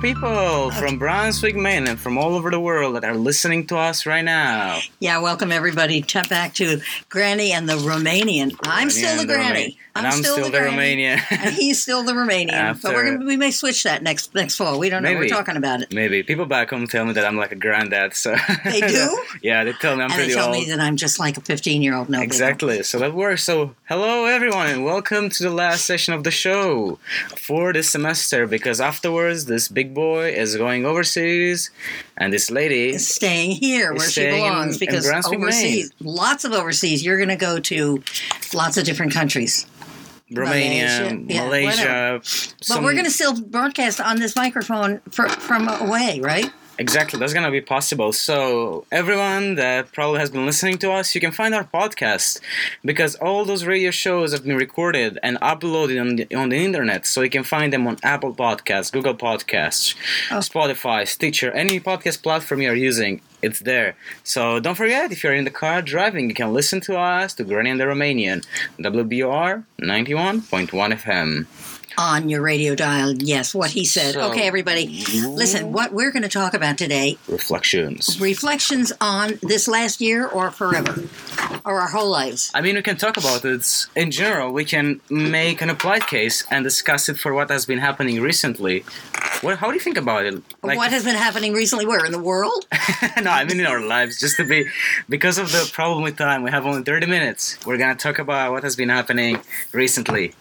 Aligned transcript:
people 0.00 0.70
from 0.72 0.96
Brunswick, 0.96 1.56
Maine, 1.56 1.88
and 1.88 1.98
from 1.98 2.18
all 2.18 2.36
over 2.36 2.50
the 2.50 2.60
world 2.60 2.94
that 2.94 3.04
are 3.04 3.16
listening 3.16 3.66
to 3.66 3.76
us 3.76 4.06
right 4.06 4.24
now. 4.24 4.78
Yeah, 5.00 5.18
welcome 5.20 5.50
everybody 5.50 6.02
to 6.02 6.22
back 6.28 6.54
to 6.54 6.80
Granny 7.08 7.52
and 7.52 7.68
the 7.68 7.74
Romanian. 7.74 8.56
I'm 8.62 8.90
still 8.90 9.16
the 9.18 9.26
Granny. 9.26 9.76
And 9.98 10.06
I'm 10.06 10.22
still 10.22 10.44
the 10.44 10.50
Granny, 10.50 10.76
Romanian. 11.04 11.20
and 11.30 11.54
he's 11.54 11.82
still 11.82 12.02
the 12.02 12.12
Romanian. 12.12 12.80
but 12.82 12.94
we're 12.94 13.12
gonna, 13.12 13.24
we 13.24 13.36
may 13.36 13.50
switch 13.50 13.82
that 13.82 14.02
next 14.02 14.34
next 14.34 14.56
fall. 14.56 14.78
We 14.78 14.88
don't 14.90 15.02
know. 15.02 15.08
Maybe. 15.10 15.20
We're 15.20 15.28
talking 15.28 15.56
about 15.56 15.82
it. 15.82 15.92
Maybe 15.92 16.22
people 16.22 16.46
back 16.46 16.70
home 16.70 16.86
tell 16.86 17.04
me 17.04 17.12
that 17.14 17.24
I'm 17.24 17.36
like 17.36 17.52
a 17.52 17.56
granddad. 17.56 18.14
So 18.14 18.34
They 18.64 18.80
do? 18.86 19.24
yeah, 19.42 19.64
they 19.64 19.72
tell 19.74 19.96
me 19.96 20.02
I'm 20.04 20.10
and 20.10 20.12
they 20.12 20.24
pretty 20.24 20.34
tell 20.34 20.48
old. 20.48 20.56
me 20.56 20.64
that 20.70 20.80
I'm 20.80 20.96
just 20.96 21.18
like 21.18 21.36
a 21.36 21.40
15 21.40 21.82
year 21.82 21.94
old. 21.94 22.08
No. 22.08 22.20
Exactly. 22.20 22.82
So 22.82 22.98
that 23.00 23.14
works. 23.14 23.44
So 23.44 23.74
hello 23.88 24.26
everyone 24.26 24.66
and 24.68 24.84
welcome 24.84 25.28
to 25.30 25.42
the 25.42 25.50
last 25.50 25.84
session 25.84 26.14
of 26.14 26.24
the 26.24 26.30
show 26.30 26.98
for 27.36 27.72
this 27.72 27.90
semester 27.90 28.46
because 28.46 28.80
afterwards 28.80 29.46
this 29.46 29.68
big 29.68 29.94
boy 29.94 30.30
is 30.30 30.56
going 30.56 30.84
overseas 30.86 31.70
and 32.16 32.32
this 32.32 32.50
lady 32.50 32.90
Is 32.90 33.08
staying 33.08 33.52
here 33.52 33.92
Is 33.94 33.98
where 33.98 34.06
she 34.08 34.12
staying 34.20 34.44
in- 34.44 34.50
belongs 34.50 34.74
in 34.74 34.78
because 34.80 35.06
Brunswick, 35.06 35.38
overseas, 35.38 35.92
lots 36.00 36.44
of 36.44 36.52
overseas. 36.52 37.04
You're 37.04 37.16
going 37.16 37.28
to 37.28 37.36
go 37.36 37.58
to 37.60 38.02
lots 38.54 38.76
of 38.76 38.84
different 38.84 39.12
countries. 39.12 39.66
Romania, 40.30 41.10
Malaysia, 41.14 41.32
yeah, 41.34 41.44
Malaysia. 41.44 42.20
But 42.68 42.82
we're 42.82 42.92
going 42.92 43.04
to 43.04 43.10
still 43.10 43.40
broadcast 43.40 44.00
on 44.00 44.18
this 44.18 44.36
microphone 44.36 45.00
for, 45.10 45.28
from 45.28 45.68
away, 45.68 46.20
right? 46.20 46.50
Exactly, 46.80 47.18
that's 47.18 47.34
gonna 47.34 47.50
be 47.50 47.60
possible. 47.60 48.12
So 48.12 48.84
everyone 48.92 49.56
that 49.56 49.90
probably 49.90 50.20
has 50.20 50.30
been 50.30 50.46
listening 50.46 50.78
to 50.78 50.92
us, 50.92 51.12
you 51.12 51.20
can 51.20 51.32
find 51.32 51.52
our 51.52 51.64
podcast 51.64 52.38
because 52.84 53.16
all 53.16 53.44
those 53.44 53.64
radio 53.64 53.90
shows 53.90 54.30
have 54.30 54.44
been 54.44 54.54
recorded 54.56 55.18
and 55.24 55.40
uploaded 55.40 56.00
on 56.00 56.14
the, 56.14 56.32
on 56.36 56.50
the 56.50 56.64
internet. 56.64 57.04
So 57.04 57.22
you 57.22 57.30
can 57.30 57.42
find 57.42 57.72
them 57.72 57.84
on 57.88 57.96
Apple 58.04 58.32
Podcasts, 58.32 58.92
Google 58.92 59.16
Podcasts, 59.16 59.96
Oh. 60.30 60.36
Spotify, 60.36 61.08
Stitcher, 61.08 61.50
any 61.50 61.80
podcast 61.80 62.22
platform 62.22 62.62
you 62.62 62.70
are 62.70 62.76
using. 62.76 63.22
It's 63.42 63.60
there. 63.60 63.94
So 64.24 64.58
don't 64.60 64.74
forget, 64.74 65.12
if 65.12 65.22
you're 65.22 65.34
in 65.34 65.44
the 65.44 65.50
car 65.50 65.80
driving, 65.82 66.28
you 66.28 66.34
can 66.34 66.52
listen 66.52 66.80
to 66.82 66.98
us 66.98 67.34
to 67.34 67.44
Granny 67.44 67.70
and 67.70 67.80
the 67.80 67.84
Romanian, 67.84 68.44
WBOR 68.80 69.64
91.1 69.80 70.92
FM. 70.92 71.46
on 71.96 72.28
your 72.28 72.40
radio 72.42 72.76
dial. 72.76 73.12
Yes, 73.14 73.52
what 73.54 73.70
he 73.70 73.84
said. 73.84 74.14
So- 74.14 74.30
okay, 74.30 74.46
everybody, 74.46 75.04
listen. 75.26 75.72
What 75.72 75.92
we're 75.92 76.12
going 76.12 76.22
to 76.22 76.28
talk 76.28 76.54
about 76.54 76.78
today: 76.78 77.18
Reflections. 77.26 78.20
reflections 78.20 78.92
on 79.00 79.38
this 79.42 79.66
last 79.66 80.00
year 80.00 80.24
or 80.26 80.52
forever, 80.52 80.94
or 81.64 81.80
our 81.80 81.88
whole 81.88 82.08
lives. 82.10 82.52
I 82.54 82.60
mean, 82.60 82.76
we 82.76 82.82
can 82.82 82.96
talk 82.96 83.16
about 83.16 83.44
it 83.44 83.86
in 83.96 84.12
general. 84.12 84.52
We 84.52 84.64
can 84.64 85.00
make 85.10 85.60
an 85.60 85.70
applied 85.70 86.06
case 86.06 86.44
and 86.52 86.62
discuss 86.62 87.08
it 87.08 87.18
for 87.18 87.34
what 87.34 87.50
has 87.50 87.66
been 87.66 87.78
happening 87.80 88.20
recently. 88.20 88.84
What, 89.40 89.58
how 89.58 89.68
do 89.68 89.74
you 89.74 89.80
think 89.80 89.96
about 89.98 90.26
it? 90.26 90.42
what 90.60 90.90
has 90.90 91.04
been 91.04 91.14
happening 91.14 91.52
recently? 91.52 91.86
Where 91.86 92.04
in 92.04 92.10
the 92.10 92.18
world? 92.18 92.66
no, 93.22 93.30
I 93.30 93.44
mean 93.44 93.60
in 93.60 93.66
our 93.66 93.80
lives. 93.80 94.18
Just 94.18 94.36
to 94.36 94.44
be, 94.44 94.66
because 95.08 95.38
of 95.38 95.52
the 95.52 95.70
problem 95.72 96.02
with 96.02 96.16
time, 96.16 96.42
we 96.42 96.50
have 96.50 96.66
only 96.66 96.82
thirty 96.82 97.06
minutes. 97.06 97.58
We're 97.64 97.78
gonna 97.78 97.94
talk 97.94 98.18
about 98.18 98.52
what 98.52 98.64
has 98.64 98.74
been 98.74 98.88
happening 98.88 99.40
recently. 99.72 100.34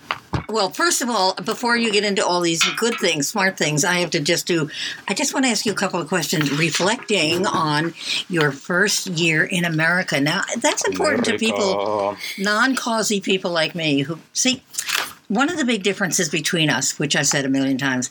Well, 0.49 0.69
first 0.69 1.01
of 1.01 1.09
all, 1.09 1.35
before 1.35 1.75
you 1.75 1.91
get 1.91 2.03
into 2.03 2.25
all 2.25 2.41
these 2.41 2.63
good 2.75 2.95
things, 2.95 3.27
smart 3.27 3.57
things, 3.57 3.83
I 3.83 3.95
have 3.99 4.11
to 4.11 4.19
just 4.19 4.47
do. 4.47 4.69
I 5.07 5.13
just 5.13 5.33
want 5.33 5.45
to 5.45 5.51
ask 5.51 5.65
you 5.65 5.73
a 5.73 5.75
couple 5.75 5.99
of 5.99 6.07
questions, 6.07 6.51
reflecting 6.57 7.45
on 7.45 7.93
your 8.29 8.51
first 8.51 9.07
year 9.07 9.43
in 9.43 9.65
America. 9.65 10.19
Now, 10.21 10.43
that's 10.57 10.87
important 10.87 11.25
to 11.25 11.37
people 11.37 12.17
non-causy 12.37 13.21
people 13.21 13.51
like 13.51 13.75
me 13.75 14.01
who 14.01 14.19
see 14.33 14.63
one 15.27 15.49
of 15.49 15.57
the 15.57 15.65
big 15.65 15.83
differences 15.83 16.29
between 16.29 16.69
us 16.69 16.97
which 16.99 17.15
i've 17.15 17.27
said 17.27 17.45
a 17.45 17.49
million 17.49 17.77
times 17.77 18.09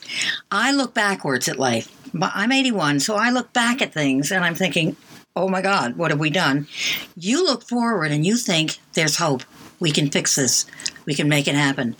i 0.51 0.71
look 0.71 0.93
backwards 0.93 1.47
at 1.47 1.57
life 1.59 1.87
but 2.13 2.31
i'm 2.35 2.51
81 2.51 2.99
so 2.99 3.15
i 3.15 3.29
look 3.29 3.51
back 3.53 3.81
at 3.81 3.93
things 3.93 4.31
and 4.31 4.43
i'm 4.45 4.55
thinking 4.55 4.95
oh 5.35 5.47
my 5.49 5.61
god 5.61 5.97
what 5.97 6.11
have 6.11 6.19
we 6.19 6.29
done 6.29 6.67
you 7.15 7.43
look 7.43 7.63
forward 7.67 8.11
and 8.11 8.25
you 8.25 8.37
think 8.37 8.77
there's 8.93 9.17
hope 9.17 9.43
we 9.79 9.91
can 9.91 10.09
fix 10.09 10.35
this 10.35 10.65
we 11.05 11.13
can 11.13 11.27
make 11.29 11.47
it 11.47 11.55
happen 11.55 11.95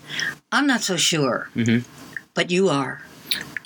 i'm 0.52 0.66
not 0.66 0.80
so 0.80 0.96
sure 0.96 1.48
Mhm. 1.56 1.84
but 2.34 2.50
you 2.50 2.68
are 2.68 3.02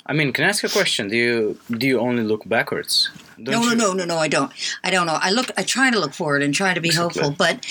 I 0.05 0.11
mean, 0.11 0.33
can 0.33 0.43
I 0.43 0.49
ask 0.49 0.65
a 0.65 0.67
question? 0.67 1.07
Do 1.07 1.15
you 1.15 1.57
do 1.77 1.87
you 1.87 1.97
only 2.01 2.23
look 2.23 2.43
backwards? 2.45 3.09
No, 3.51 3.61
no, 3.63 3.73
no, 3.73 3.93
no, 3.93 4.05
no. 4.05 4.17
I 4.17 4.27
don't. 4.27 4.51
I 4.83 4.89
don't 4.91 5.05
know. 5.07 5.17
I 5.19 5.31
look. 5.31 5.51
I 5.57 5.63
try 5.63 5.91
to 5.91 5.99
look 5.99 6.13
forward 6.13 6.41
and 6.41 6.53
try 6.53 6.73
to 6.73 6.81
be 6.81 6.89
hopeful, 6.91 7.31
but 7.31 7.65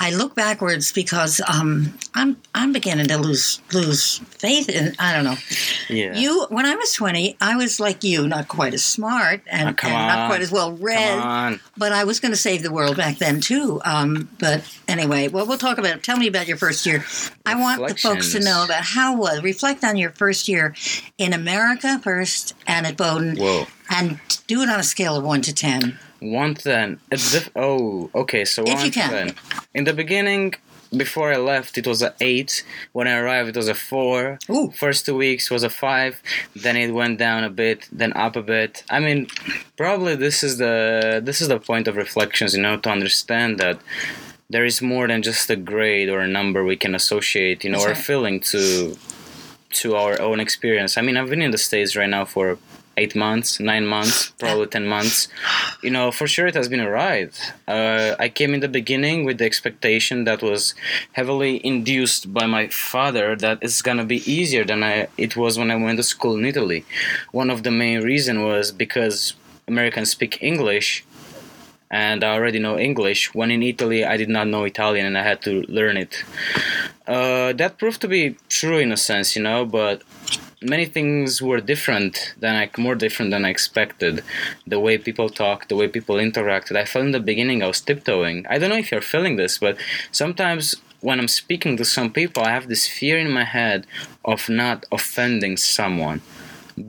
I 0.00 0.10
look 0.10 0.34
backwards 0.34 0.92
because 0.92 1.40
um, 1.48 1.94
I'm 2.14 2.36
I'm 2.54 2.72
beginning 2.72 3.08
to 3.08 3.18
lose 3.18 3.60
lose 3.72 4.18
faith 4.18 4.68
in. 4.68 4.94
I 4.98 5.14
don't 5.14 5.24
know. 5.24 5.36
Yeah. 5.88 6.14
You, 6.16 6.46
when 6.50 6.66
I 6.66 6.74
was 6.76 6.92
twenty, 6.92 7.36
I 7.40 7.56
was 7.56 7.78
like 7.80 8.04
you, 8.04 8.26
not 8.28 8.48
quite 8.48 8.74
as 8.74 8.84
smart 8.84 9.42
and, 9.46 9.68
Oh, 9.68 9.86
and 9.86 9.92
not 10.08 10.28
quite 10.28 10.40
as 10.40 10.50
well 10.50 10.70
Come 10.72 10.82
read, 10.82 11.18
on. 11.18 11.60
but 11.76 11.92
I 11.92 12.04
was 12.04 12.20
going 12.20 12.32
to 12.32 12.36
save 12.38 12.62
the 12.62 12.72
world 12.72 12.96
back 12.96 13.18
then 13.18 13.40
too. 13.40 13.80
Um, 13.84 14.28
but 14.38 14.62
anyway, 14.86 15.28
well, 15.28 15.46
we'll 15.46 15.58
talk 15.58 15.78
about 15.78 15.96
it. 15.96 16.02
Tell 16.02 16.16
me 16.16 16.26
about 16.26 16.46
your 16.48 16.56
first 16.56 16.86
year. 16.86 17.04
I 17.46 17.54
want 17.60 17.86
the 17.86 17.94
folks 17.94 18.32
to 18.32 18.40
know 18.40 18.64
about 18.64 18.84
how 18.84 19.16
was 19.16 19.42
reflect 19.42 19.84
on 19.84 19.96
your 19.96 20.10
first 20.10 20.48
year 20.48 20.74
in 21.18 21.32
America 21.32 21.98
first 22.02 22.54
and 22.66 22.86
at 22.86 22.96
Bowdoin, 22.96 23.36
Whoa. 23.36 23.66
And 23.90 24.20
do 24.46 24.62
it 24.62 24.68
on 24.68 24.78
a 24.80 24.82
scale 24.84 25.16
of 25.16 25.24
one 25.24 25.42
to 25.42 25.52
ten. 25.54 25.98
One 26.20 26.54
dif- 26.54 27.50
oh, 27.54 28.10
okay. 28.14 28.44
So 28.44 28.64
If 28.64 28.74
one 28.74 28.84
you 28.86 28.90
can. 28.90 29.10
then. 29.12 29.34
In 29.74 29.84
the 29.84 29.92
beginning, 29.92 30.54
before 30.96 31.32
I 31.32 31.36
left, 31.36 31.78
it 31.78 31.86
was 31.86 32.02
a 32.02 32.14
eight. 32.20 32.64
When 32.92 33.06
I 33.06 33.16
arrived, 33.18 33.50
it 33.50 33.56
was 33.56 33.68
a 33.68 33.74
four. 33.74 34.38
Ooh. 34.50 34.70
First 34.72 35.06
two 35.06 35.16
weeks 35.16 35.50
was 35.50 35.62
a 35.62 35.70
five. 35.70 36.20
Then 36.56 36.76
it 36.76 36.92
went 36.92 37.18
down 37.18 37.44
a 37.44 37.50
bit. 37.50 37.88
Then 37.92 38.12
up 38.14 38.34
a 38.36 38.42
bit. 38.42 38.82
I 38.90 38.98
mean, 38.98 39.28
probably 39.76 40.16
this 40.16 40.42
is 40.42 40.58
the 40.58 41.20
this 41.22 41.40
is 41.40 41.48
the 41.48 41.60
point 41.60 41.86
of 41.88 41.94
reflections. 41.96 42.54
You 42.54 42.62
know, 42.62 42.76
to 42.78 42.90
understand 42.90 43.58
that 43.60 43.78
there 44.50 44.64
is 44.64 44.80
more 44.82 45.06
than 45.06 45.22
just 45.22 45.48
a 45.50 45.56
grade 45.56 46.08
or 46.08 46.20
a 46.20 46.28
number 46.28 46.64
we 46.64 46.76
can 46.76 46.94
associate. 46.94 47.62
You 47.64 47.70
know, 47.70 47.78
That's 47.78 47.86
our 47.86 47.92
right. 47.94 48.04
feeling 48.04 48.40
to 48.52 48.96
to 49.70 49.94
our 49.96 50.20
own 50.20 50.40
experience. 50.40 50.96
I 50.98 51.02
mean, 51.02 51.16
I've 51.16 51.28
been 51.30 51.42
in 51.42 51.50
the 51.52 51.58
states 51.58 51.94
right 51.94 52.08
now 52.08 52.24
for 52.24 52.58
eight 52.98 53.14
months, 53.14 53.60
nine 53.60 53.86
months, 53.86 54.30
probably 54.38 54.66
ten 54.66 54.86
months. 54.86 55.28
You 55.82 55.90
know, 55.90 56.10
for 56.10 56.26
sure 56.26 56.46
it 56.46 56.54
has 56.54 56.68
been 56.68 56.80
a 56.80 56.90
ride. 56.90 57.32
Uh, 57.66 58.14
I 58.18 58.28
came 58.28 58.52
in 58.54 58.60
the 58.60 58.68
beginning 58.80 59.24
with 59.24 59.38
the 59.38 59.46
expectation 59.46 60.24
that 60.24 60.42
was 60.42 60.74
heavily 61.12 61.64
induced 61.64 62.32
by 62.38 62.46
my 62.46 62.68
father 62.68 63.36
that 63.36 63.58
it's 63.62 63.82
gonna 63.82 64.04
be 64.04 64.20
easier 64.30 64.64
than 64.64 64.82
I 64.82 65.08
it 65.16 65.36
was 65.36 65.58
when 65.58 65.70
I 65.70 65.76
went 65.76 65.98
to 65.98 66.02
school 66.02 66.34
in 66.36 66.44
Italy. 66.44 66.84
One 67.32 67.50
of 67.50 67.62
the 67.62 67.70
main 67.70 68.02
reason 68.02 68.44
was 68.44 68.72
because 68.72 69.34
Americans 69.66 70.10
speak 70.10 70.42
English 70.42 71.04
and 71.90 72.22
I 72.22 72.34
already 72.34 72.58
know 72.58 72.78
English. 72.78 73.34
When 73.34 73.50
in 73.50 73.62
Italy, 73.62 74.04
I 74.04 74.16
did 74.16 74.28
not 74.28 74.46
know 74.46 74.64
Italian 74.64 75.06
and 75.06 75.16
I 75.16 75.22
had 75.22 75.40
to 75.42 75.62
learn 75.68 75.96
it. 75.96 76.24
Uh, 77.06 77.52
that 77.54 77.78
proved 77.78 78.00
to 78.02 78.08
be 78.08 78.36
true 78.48 78.78
in 78.78 78.92
a 78.92 78.96
sense, 78.96 79.34
you 79.34 79.42
know, 79.42 79.64
but 79.64 80.02
many 80.60 80.86
things 80.86 81.40
were 81.40 81.60
different 81.60 82.34
than 82.38 82.56
I 82.56 82.70
more 82.80 82.94
different 82.94 83.30
than 83.30 83.44
I 83.44 83.50
expected. 83.50 84.22
The 84.66 84.80
way 84.80 84.98
people 84.98 85.28
talk, 85.28 85.68
the 85.68 85.76
way 85.76 85.88
people 85.88 86.16
interacted. 86.16 86.76
I 86.76 86.84
felt 86.84 87.06
in 87.06 87.12
the 87.12 87.20
beginning 87.20 87.62
I 87.62 87.68
was 87.68 87.80
tiptoeing. 87.80 88.46
I 88.48 88.58
don't 88.58 88.70
know 88.70 88.76
if 88.76 88.90
you're 88.90 89.00
feeling 89.00 89.36
this, 89.36 89.58
but 89.58 89.76
sometimes 90.10 90.74
when 91.00 91.20
I'm 91.20 91.28
speaking 91.28 91.76
to 91.76 91.84
some 91.84 92.12
people, 92.12 92.42
I 92.42 92.50
have 92.50 92.68
this 92.68 92.88
fear 92.88 93.18
in 93.18 93.30
my 93.30 93.44
head 93.44 93.86
of 94.24 94.48
not 94.48 94.84
offending 94.90 95.56
someone. 95.56 96.22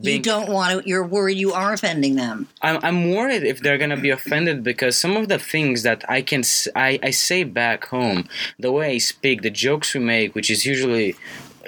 You 0.02 0.20
don't 0.20 0.50
want 0.50 0.82
to. 0.82 0.88
You're 0.88 1.06
worried 1.06 1.38
you 1.38 1.52
are 1.52 1.72
offending 1.72 2.14
them. 2.14 2.48
I'm, 2.62 2.78
I'm 2.82 3.10
worried 3.10 3.42
if 3.42 3.60
they're 3.60 3.78
gonna 3.78 3.96
be 3.96 4.10
offended 4.10 4.62
because 4.62 4.96
some 4.96 5.16
of 5.16 5.26
the 5.28 5.38
things 5.38 5.82
that 5.82 6.08
I 6.08 6.22
can 6.22 6.42
I, 6.76 7.00
I 7.02 7.10
say 7.10 7.42
back 7.42 7.86
home, 7.86 8.28
the 8.58 8.70
way 8.70 8.94
I 8.94 8.98
speak, 8.98 9.42
the 9.42 9.50
jokes 9.50 9.92
we 9.94 10.00
make, 10.00 10.36
which 10.36 10.48
is 10.48 10.64
usually 10.64 11.16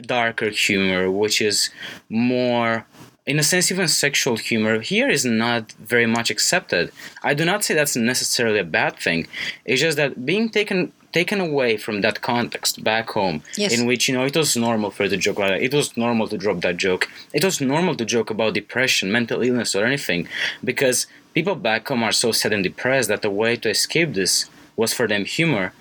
darker 0.00 0.50
humor, 0.50 1.10
which 1.10 1.40
is 1.40 1.70
more 2.08 2.86
in 3.24 3.38
a 3.38 3.42
sense 3.42 3.70
even 3.70 3.86
sexual 3.86 4.36
humor 4.36 4.80
here 4.80 5.08
is 5.08 5.24
not 5.24 5.70
very 5.72 6.06
much 6.06 6.28
accepted. 6.30 6.90
I 7.22 7.34
do 7.34 7.44
not 7.44 7.62
say 7.62 7.72
that's 7.74 7.94
necessarily 7.94 8.58
a 8.58 8.64
bad 8.64 8.96
thing. 8.98 9.28
It's 9.64 9.80
just 9.80 9.96
that 9.96 10.26
being 10.26 10.48
taken 10.50 10.92
taken 11.12 11.40
away 11.40 11.76
from 11.76 12.00
that 12.00 12.22
context 12.22 12.82
back 12.82 13.10
home 13.10 13.42
Yes. 13.58 13.78
in 13.78 13.86
which 13.86 14.08
you 14.08 14.14
know 14.14 14.24
it 14.24 14.34
was 14.34 14.56
normal 14.56 14.90
for 14.90 15.06
the 15.08 15.18
joke 15.18 15.38
like 15.38 15.50
that. 15.50 15.62
It 15.62 15.74
was 15.74 15.94
normal 15.96 16.26
to 16.28 16.38
drop 16.38 16.62
that 16.62 16.78
joke. 16.78 17.06
It 17.34 17.44
was 17.44 17.60
normal 17.60 17.94
to 17.96 18.04
joke 18.06 18.30
about 18.30 18.54
depression, 18.54 19.12
mental 19.12 19.42
illness, 19.42 19.74
or 19.76 19.84
anything, 19.84 20.26
because 20.64 21.06
people 21.34 21.54
back 21.54 21.86
home 21.86 22.02
are 22.02 22.12
so 22.12 22.32
sad 22.32 22.54
and 22.54 22.64
depressed 22.64 23.08
that 23.10 23.20
the 23.22 23.30
way 23.30 23.56
to 23.56 23.68
escape 23.68 24.14
this 24.14 24.46
was 24.74 24.94
for 24.94 25.06
them 25.06 25.26
humor. 25.26 25.74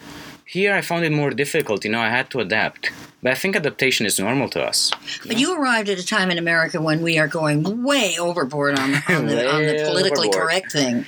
Here, 0.51 0.73
I 0.75 0.81
found 0.81 1.05
it 1.05 1.13
more 1.13 1.29
difficult. 1.31 1.85
You 1.85 1.91
know, 1.91 2.01
I 2.01 2.09
had 2.09 2.29
to 2.31 2.41
adapt, 2.41 2.91
but 3.23 3.31
I 3.31 3.35
think 3.35 3.55
adaptation 3.55 4.05
is 4.05 4.19
normal 4.19 4.49
to 4.49 4.61
us. 4.61 4.91
But 5.25 5.39
you 5.39 5.57
arrived 5.57 5.87
at 5.87 5.97
a 5.97 6.05
time 6.05 6.29
in 6.29 6.37
America 6.37 6.81
when 6.81 7.01
we 7.01 7.17
are 7.17 7.27
going 7.29 7.83
way 7.83 8.17
overboard 8.19 8.77
on, 8.77 8.95
on, 9.07 9.27
the, 9.27 9.49
on 9.49 9.61
the 9.65 9.85
politically 9.89 10.27
overboard. 10.27 10.33
correct 10.33 10.73
thing, 10.73 11.05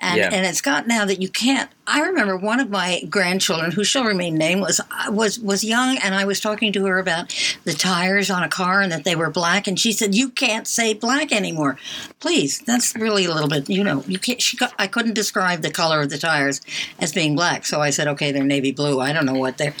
and 0.00 0.16
Yeah. 0.18 0.30
and 0.32 0.44
it's 0.44 0.60
got 0.60 0.88
now 0.88 1.04
that 1.04 1.22
you 1.22 1.28
can't. 1.28 1.70
I 1.90 2.02
remember 2.02 2.36
one 2.36 2.60
of 2.60 2.70
my 2.70 3.02
grandchildren, 3.10 3.72
who 3.72 3.82
shall 3.82 4.04
remain 4.04 4.36
nameless, 4.36 4.80
was 5.08 5.40
was 5.40 5.64
young, 5.64 5.98
and 5.98 6.14
I 6.14 6.24
was 6.24 6.40
talking 6.40 6.72
to 6.72 6.86
her 6.86 6.98
about 6.98 7.34
the 7.64 7.72
tires 7.72 8.30
on 8.30 8.44
a 8.44 8.48
car 8.48 8.80
and 8.80 8.92
that 8.92 9.02
they 9.02 9.16
were 9.16 9.28
black, 9.28 9.66
and 9.66 9.78
she 9.78 9.90
said, 9.90 10.14
"You 10.14 10.30
can't 10.30 10.68
say 10.68 10.94
black 10.94 11.32
anymore, 11.32 11.76
please." 12.20 12.60
That's 12.60 12.94
really 12.94 13.24
a 13.24 13.34
little 13.34 13.48
bit, 13.48 13.68
you 13.68 13.82
know, 13.82 14.04
you 14.06 14.20
can't. 14.20 14.40
She, 14.40 14.56
I 14.78 14.86
couldn't 14.86 15.14
describe 15.14 15.62
the 15.62 15.70
color 15.70 16.00
of 16.00 16.10
the 16.10 16.18
tires 16.18 16.60
as 17.00 17.12
being 17.12 17.34
black, 17.34 17.66
so 17.66 17.80
I 17.80 17.90
said, 17.90 18.06
"Okay, 18.06 18.30
they're 18.30 18.44
navy 18.44 18.70
blue." 18.70 19.00
I 19.00 19.12
don't 19.12 19.26
know 19.26 19.34
what 19.34 19.58
they're, 19.58 19.74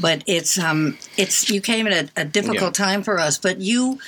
but 0.00 0.24
it's 0.26 0.58
um, 0.58 0.98
it's 1.16 1.48
you 1.48 1.60
came 1.60 1.86
at 1.86 1.92
a, 1.92 2.22
a 2.22 2.24
difficult 2.24 2.76
yeah. 2.78 2.86
time 2.86 3.02
for 3.04 3.20
us, 3.20 3.38
but 3.38 3.58
you 3.58 4.00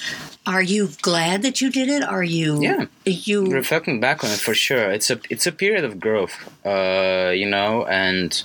are 0.47 0.63
you 0.63 0.91
glad 1.01 1.43
that 1.43 1.61
you 1.61 1.71
did 1.71 1.89
it? 1.89 2.03
Are 2.03 2.23
you? 2.23 2.61
Yeah. 2.63 2.87
You 3.05 3.47
reflecting 3.47 4.01
back 4.01 4.23
on 4.25 4.31
it 4.31 4.39
for 4.39 4.55
sure. 4.55 4.91
It's 4.91 5.11
a 5.11 5.19
it's 5.31 5.47
a 5.47 5.53
period 5.53 5.85
of 5.85 5.99
growth, 5.99 6.37
uh, 6.67 7.33
you 7.35 7.49
know, 7.49 7.87
and 7.87 8.43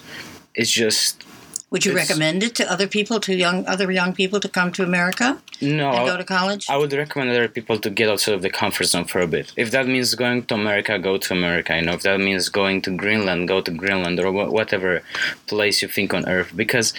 it's 0.55 0.71
just. 0.71 1.23
Would 1.71 1.85
you 1.85 1.93
recommend 1.93 2.41
it 2.41 2.55
to 2.55 2.71
other 2.71 2.87
people, 2.87 3.19
to 3.19 3.35
young 3.35 3.63
other 3.67 3.91
young 3.91 4.13
people, 4.13 4.39
to 4.39 4.49
come 4.49 4.71
to 4.71 4.83
America? 4.83 5.39
No, 5.61 5.91
and 5.91 6.07
go 6.07 6.17
to 6.17 6.23
college. 6.23 6.65
I 6.67 6.77
would 6.77 6.91
recommend 6.93 7.29
other 7.29 7.47
people 7.47 7.77
to 7.77 7.89
get 7.91 8.09
outside 8.09 8.33
of 8.33 8.41
the 8.41 8.49
comfort 8.49 8.85
zone 8.85 9.05
for 9.05 9.19
a 9.19 9.27
bit. 9.27 9.53
If 9.55 9.69
that 9.71 9.85
means 9.85 10.15
going 10.15 10.45
to 10.45 10.55
America, 10.55 10.97
go 10.97 11.17
to 11.17 11.33
America. 11.33 11.75
You 11.75 11.83
know, 11.83 11.93
if 11.93 12.01
that 12.03 12.19
means 12.19 12.49
going 12.49 12.81
to 12.83 12.91
Greenland, 12.97 13.47
go 13.47 13.61
to 13.61 13.69
Greenland 13.69 14.19
or 14.19 14.31
whatever 14.31 15.03
place 15.45 15.83
you 15.83 15.87
think 15.87 16.11
on 16.11 16.27
Earth. 16.27 16.51
Because 16.55 16.93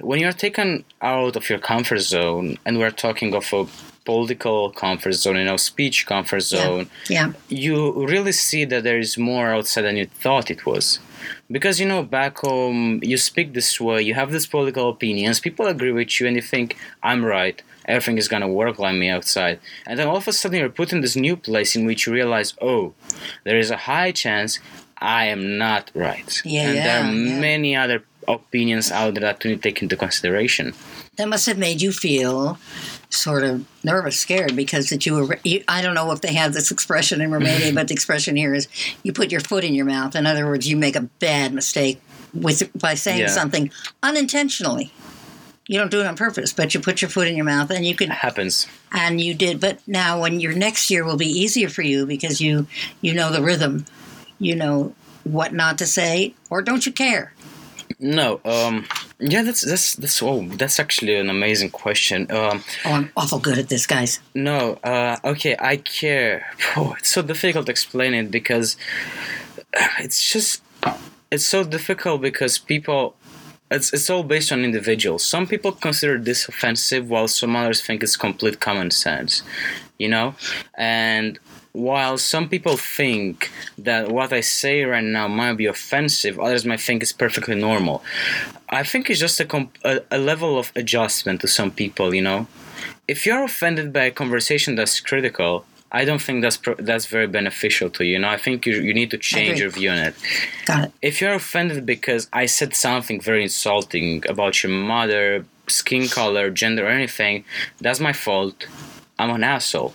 when 0.00 0.18
you're 0.18 0.32
taken 0.32 0.84
out 1.02 1.36
of 1.36 1.48
your 1.48 1.60
comfort 1.60 2.00
zone, 2.00 2.58
and 2.64 2.80
we're 2.80 2.90
talking 2.90 3.32
of 3.32 3.52
a 3.52 3.66
political 4.06 4.70
comfort 4.70 5.12
zone, 5.12 5.36
you 5.36 5.44
know, 5.44 5.58
speech 5.58 6.06
comfort 6.06 6.40
zone, 6.40 6.88
yeah. 7.10 7.26
yeah. 7.26 7.32
you 7.48 8.06
really 8.06 8.32
see 8.32 8.64
that 8.64 8.84
there 8.84 8.98
is 8.98 9.18
more 9.18 9.52
outside 9.52 9.82
than 9.82 9.96
you 9.96 10.06
thought 10.06 10.50
it 10.50 10.64
was. 10.64 10.98
Because, 11.50 11.80
you 11.80 11.86
know, 11.86 12.02
back 12.02 12.38
home, 12.38 13.00
you 13.02 13.16
speak 13.16 13.52
this 13.52 13.80
way, 13.80 14.00
you 14.02 14.14
have 14.14 14.30
these 14.32 14.46
political 14.46 14.88
opinions, 14.88 15.40
people 15.40 15.66
agree 15.66 15.92
with 15.92 16.20
you, 16.20 16.26
and 16.26 16.36
you 16.36 16.42
think, 16.42 16.76
I'm 17.02 17.24
right, 17.24 17.60
everything 17.84 18.16
is 18.16 18.28
gonna 18.28 18.48
work 18.48 18.78
like 18.78 18.96
me 18.96 19.08
outside. 19.08 19.58
And 19.86 19.98
then 19.98 20.08
all 20.08 20.16
of 20.16 20.28
a 20.28 20.32
sudden, 20.32 20.60
you're 20.60 20.68
put 20.68 20.92
in 20.92 21.00
this 21.02 21.16
new 21.16 21.36
place 21.36 21.76
in 21.76 21.84
which 21.84 22.06
you 22.06 22.12
realize, 22.12 22.54
oh, 22.62 22.94
there 23.44 23.58
is 23.58 23.70
a 23.70 23.76
high 23.76 24.12
chance 24.12 24.60
I 24.98 25.26
am 25.26 25.58
not 25.58 25.90
right. 25.94 26.42
Yeah, 26.44 26.66
and 26.66 26.74
yeah, 26.76 26.84
there 26.84 27.00
are 27.04 27.12
yeah. 27.12 27.40
many 27.40 27.76
other 27.76 28.02
opinions 28.28 28.90
out 28.90 29.14
there 29.14 29.22
that 29.22 29.44
you 29.44 29.50
need 29.50 29.62
to 29.62 29.68
take 29.68 29.82
into 29.82 29.96
consideration. 29.96 30.74
That 31.16 31.28
must 31.28 31.46
have 31.46 31.56
made 31.58 31.80
you 31.80 31.92
feel 31.92 32.58
sort 33.08 33.42
of 33.42 33.64
nervous, 33.82 34.18
scared 34.20 34.54
because 34.54 34.90
that 34.90 35.06
you 35.06 35.14
were. 35.14 35.38
You, 35.44 35.64
I 35.66 35.80
don't 35.80 35.94
know 35.94 36.10
if 36.12 36.20
they 36.20 36.34
have 36.34 36.52
this 36.52 36.70
expression 36.70 37.20
in 37.20 37.30
Romania, 37.30 37.72
but 37.72 37.88
the 37.88 37.94
expression 37.98 38.36
here 38.36 38.54
is 38.54 38.68
you 39.02 39.12
put 39.12 39.32
your 39.32 39.40
foot 39.40 39.64
in 39.64 39.74
your 39.74 39.86
mouth. 39.86 40.14
In 40.14 40.26
other 40.26 40.46
words, 40.46 40.68
you 40.68 40.76
make 40.76 40.94
a 40.96 41.02
bad 41.02 41.54
mistake 41.54 42.00
with 42.34 42.70
by 42.78 42.94
saying 42.94 43.20
Yeah. 43.20 43.26
something 43.28 43.70
unintentionally. 44.02 44.92
You 45.68 45.78
don't 45.78 45.90
do 45.90 46.00
it 46.00 46.06
on 46.06 46.16
purpose, 46.16 46.52
but 46.52 46.74
you 46.74 46.80
put 46.80 47.02
your 47.02 47.08
foot 47.08 47.26
in 47.26 47.34
your 47.34 47.44
mouth, 47.44 47.70
and 47.70 47.84
you 47.84 47.96
can 47.96 48.10
It 48.12 48.18
happens. 48.18 48.66
and 48.92 49.20
you 49.20 49.34
did. 49.34 49.58
But 49.58 49.80
now, 49.86 50.20
when 50.20 50.38
your 50.38 50.52
next 50.52 50.90
year 50.90 51.04
will 51.04 51.16
be 51.16 51.26
easier 51.26 51.68
for 51.68 51.82
you 51.82 52.06
because 52.06 52.40
you 52.40 52.66
you 53.00 53.14
know 53.14 53.32
the 53.32 53.42
rhythm, 53.42 53.84
you 54.38 54.54
know 54.54 54.94
what 55.24 55.52
not 55.52 55.78
to 55.78 55.86
say, 55.86 56.34
or 56.50 56.62
don't 56.62 56.86
you 56.86 56.92
care? 56.92 57.32
No, 57.98 58.40
um, 58.44 58.86
yeah, 59.18 59.42
that's 59.42 59.62
that's 59.62 59.94
that's 59.96 60.22
oh, 60.22 60.46
that's 60.56 60.78
actually 60.78 61.14
an 61.16 61.30
amazing 61.30 61.70
question. 61.70 62.30
Um, 62.30 62.62
Oh, 62.84 62.92
I'm 62.92 63.10
awful 63.16 63.38
good 63.38 63.58
at 63.58 63.68
this, 63.68 63.86
guys. 63.86 64.20
no, 64.34 64.74
uh, 64.84 65.16
okay, 65.24 65.56
I 65.58 65.76
care. 65.78 66.52
Oh, 66.76 66.94
it's 66.98 67.08
so 67.08 67.22
difficult 67.22 67.66
to 67.66 67.72
explain 67.72 68.12
it 68.12 68.30
because 68.30 68.76
it's 69.98 70.30
just 70.30 70.62
it's 71.30 71.46
so 71.46 71.64
difficult 71.64 72.20
because 72.22 72.58
people. 72.58 73.14
It's, 73.68 73.92
it's 73.92 74.08
all 74.10 74.22
based 74.22 74.52
on 74.52 74.62
individuals. 74.62 75.24
Some 75.24 75.44
people 75.48 75.72
consider 75.72 76.18
this 76.18 76.46
offensive, 76.48 77.10
while 77.10 77.26
some 77.26 77.56
others 77.56 77.80
think 77.80 78.00
it's 78.04 78.16
complete 78.16 78.60
common 78.60 78.92
sense, 78.92 79.42
you 79.98 80.08
know. 80.08 80.36
And 80.78 81.40
while 81.76 82.16
some 82.16 82.48
people 82.48 82.78
think 82.78 83.50
that 83.76 84.10
what 84.10 84.32
I 84.32 84.40
say 84.40 84.84
right 84.84 85.04
now 85.04 85.28
might 85.28 85.58
be 85.58 85.66
offensive, 85.66 86.40
others 86.40 86.64
might 86.64 86.80
think 86.80 87.02
it's 87.02 87.12
perfectly 87.12 87.54
normal. 87.54 88.02
I 88.70 88.82
think 88.82 89.10
it's 89.10 89.20
just 89.20 89.38
a, 89.40 89.44
comp- 89.44 89.76
a, 89.84 90.00
a 90.10 90.16
level 90.16 90.58
of 90.58 90.72
adjustment 90.74 91.42
to 91.42 91.48
some 91.48 91.70
people, 91.70 92.14
you 92.14 92.22
know. 92.22 92.46
If 93.06 93.26
you're 93.26 93.44
offended 93.44 93.92
by 93.92 94.04
a 94.04 94.10
conversation 94.10 94.74
that's 94.74 95.00
critical, 95.00 95.66
I 95.92 96.06
don't 96.06 96.20
think 96.20 96.40
that's 96.40 96.56
pro- 96.56 96.76
that's 96.76 97.06
very 97.06 97.26
beneficial 97.26 97.90
to 97.90 98.04
you. 98.04 98.14
You 98.14 98.18
know, 98.20 98.30
I 98.30 98.38
think 98.38 98.64
you 98.66 98.74
you 98.80 98.94
need 98.94 99.10
to 99.10 99.18
change 99.18 99.60
your 99.60 99.70
view 99.70 99.90
on 99.90 99.98
it. 99.98 100.14
Got 100.64 100.84
it. 100.86 100.92
If 101.02 101.20
you're 101.20 101.34
offended 101.34 101.84
because 101.84 102.28
I 102.32 102.46
said 102.46 102.74
something 102.74 103.20
very 103.20 103.42
insulting 103.42 104.24
about 104.28 104.62
your 104.62 104.72
mother, 104.72 105.44
skin 105.68 106.08
color, 106.08 106.50
gender, 106.50 106.86
or 106.86 106.90
anything, 107.00 107.44
that's 107.80 108.00
my 108.00 108.14
fault. 108.14 108.66
I'm 109.18 109.30
an 109.30 109.44
asshole. 109.44 109.94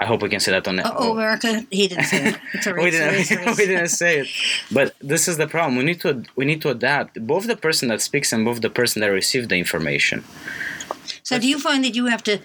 I 0.00 0.06
hope 0.06 0.22
we 0.22 0.28
can 0.28 0.38
say 0.38 0.52
that 0.52 0.68
on 0.68 0.76
the. 0.76 0.96
Oh, 0.96 1.12
America, 1.12 1.66
he 1.70 1.88
didn't 1.88 2.04
say 2.04 2.28
it. 2.28 2.38
It's 2.54 2.66
a 2.66 2.72
we 2.72 2.84
race, 2.84 2.92
didn't. 3.28 3.46
race. 3.46 3.58
we 3.58 3.66
didn't 3.66 3.88
say 3.88 4.20
it, 4.20 4.28
but 4.70 4.94
this 5.00 5.26
is 5.26 5.38
the 5.38 5.48
problem. 5.48 5.76
We 5.76 5.84
need 5.84 6.00
to 6.02 6.22
we 6.36 6.44
need 6.44 6.62
to 6.62 6.70
adapt. 6.70 7.26
Both 7.26 7.46
the 7.48 7.56
person 7.56 7.88
that 7.88 8.00
speaks 8.00 8.32
and 8.32 8.44
both 8.44 8.60
the 8.60 8.70
person 8.70 9.00
that 9.00 9.08
receives 9.08 9.48
the 9.48 9.56
information. 9.56 10.22
So, 11.24 11.38
do 11.38 11.48
you 11.48 11.58
find 11.58 11.84
that 11.84 11.94
you 11.96 12.06
have 12.06 12.22
to 12.24 12.38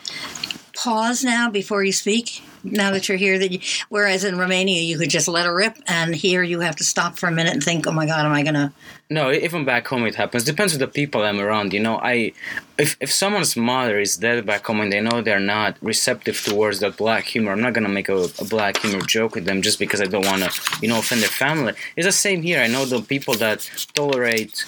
pause 0.76 1.24
now 1.24 1.50
before 1.50 1.84
you 1.84 1.92
speak? 1.92 2.42
Now 2.64 2.92
that 2.92 3.10
you're 3.10 3.18
here, 3.18 3.38
that 3.40 3.52
you, 3.52 3.60
whereas 3.90 4.24
in 4.24 4.38
Romania 4.38 4.82
you 4.82 4.98
could 4.98 5.10
just 5.10 5.28
let 5.28 5.46
it 5.46 5.50
rip, 5.50 5.78
and 5.88 6.16
here 6.16 6.44
you 6.44 6.62
have 6.62 6.78
to 6.78 6.84
stop 6.84 7.18
for 7.18 7.28
a 7.28 7.32
minute 7.32 7.54
and 7.54 7.64
think, 7.64 7.86
"Oh 7.88 7.92
my 7.92 8.06
God, 8.06 8.26
am 8.26 8.32
I 8.32 8.44
gonna?" 8.44 8.74
No, 9.10 9.32
even 9.32 9.66
back 9.66 9.88
home 9.88 10.06
it 10.06 10.16
happens. 10.16 10.44
Depends 10.44 10.74
on 10.74 10.80
the 10.80 10.88
people 10.88 11.22
I'm 11.22 11.40
around. 11.40 11.74
You 11.74 11.82
know, 11.82 11.98
I 11.98 12.32
if 12.78 12.96
if 13.00 13.12
someone's 13.12 13.56
mother 13.56 14.00
is 14.00 14.18
dead 14.18 14.46
back 14.46 14.66
home 14.66 14.80
and 14.80 14.92
they 14.92 15.02
know 15.02 15.22
they're 15.22 15.40
not 15.40 15.78
receptive 15.82 16.42
towards 16.42 16.80
that 16.80 16.98
black 16.98 17.26
humor, 17.26 17.52
I'm 17.52 17.62
not 17.62 17.74
gonna 17.74 17.90
make 17.90 18.10
a, 18.10 18.30
a 18.40 18.46
black 18.46 18.78
humor 18.78 19.02
joke 19.02 19.36
with 19.36 19.46
them 19.46 19.62
just 19.62 19.78
because 19.78 20.02
I 20.02 20.06
don't 20.06 20.26
wanna, 20.26 20.50
you 20.82 20.88
know, 20.88 21.00
offend 21.00 21.22
their 21.22 21.30
family. 21.30 21.74
It's 21.96 22.08
the 22.08 22.12
same 22.12 22.42
here. 22.42 22.62
I 22.62 22.68
know 22.68 22.86
the 22.86 23.02
people 23.02 23.34
that 23.36 23.70
tolerate 23.94 24.66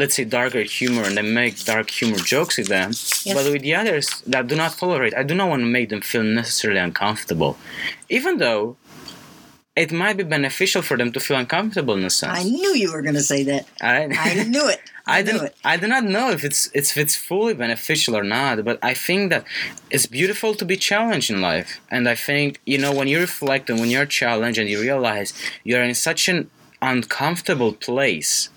let's 0.00 0.14
say 0.18 0.24
darker 0.38 0.62
humor 0.78 1.02
and 1.06 1.14
they 1.16 1.22
make 1.42 1.54
dark 1.74 1.88
humor 1.98 2.18
jokes 2.34 2.54
with 2.58 2.68
them 2.76 2.88
Yes. 2.90 3.34
but 3.34 3.44
with 3.52 3.62
the 3.68 3.74
others 3.80 4.06
that 4.32 4.42
do 4.50 4.54
not 4.62 4.72
tolerate 4.82 5.14
i 5.22 5.24
do 5.30 5.34
not 5.40 5.48
want 5.52 5.60
to 5.66 5.70
make 5.78 5.88
them 5.92 6.02
feel 6.12 6.22
necessarily 6.40 6.80
uncomfortable 6.88 7.52
even 8.18 8.32
though 8.44 8.62
it 9.84 9.92
might 10.02 10.16
be 10.16 10.24
beneficial 10.36 10.80
for 10.88 10.96
them 11.00 11.10
to 11.12 11.20
feel 11.26 11.36
uncomfortable 11.44 11.94
in 12.00 12.04
a 12.04 12.10
sense 12.20 12.38
I 12.38 12.44
knew 12.44 12.72
you 12.82 12.88
were 12.92 13.02
gonna 13.08 13.20
say 13.32 13.42
that. 13.50 13.62
I, 13.82 13.96
I 14.28 14.44
knew 14.44 14.66
it. 14.74 14.80
I, 15.06 15.18
I 15.18 15.22
knew 15.22 15.32
do, 15.38 15.44
it. 15.44 15.54
I 15.72 15.76
do 15.76 15.86
not 15.86 16.04
know 16.04 16.30
if 16.36 16.42
it's, 16.48 16.62
it's 16.78 16.90
if 16.92 16.96
it's 17.02 17.14
fully 17.14 17.52
beneficial 17.64 18.16
or 18.16 18.24
not, 18.24 18.64
but 18.64 18.76
I 18.82 18.94
think 18.94 19.22
that 19.32 19.44
it's 19.90 20.06
beautiful 20.06 20.54
to 20.60 20.64
be 20.72 20.76
challenged 20.90 21.28
in 21.30 21.38
life. 21.42 21.70
And 21.94 22.08
I 22.08 22.14
think, 22.28 22.48
you 22.72 22.78
know, 22.78 22.90
when 22.98 23.06
you 23.06 23.18
reflect 23.20 23.68
and 23.70 23.78
when 23.78 23.90
you're 23.90 24.06
challenged 24.20 24.58
and 24.58 24.68
you 24.72 24.80
realize 24.80 25.28
you're 25.62 25.82
in 25.90 25.94
such 25.94 26.22
an 26.32 26.50
uncomfortable 26.80 27.72
place, 27.74 28.48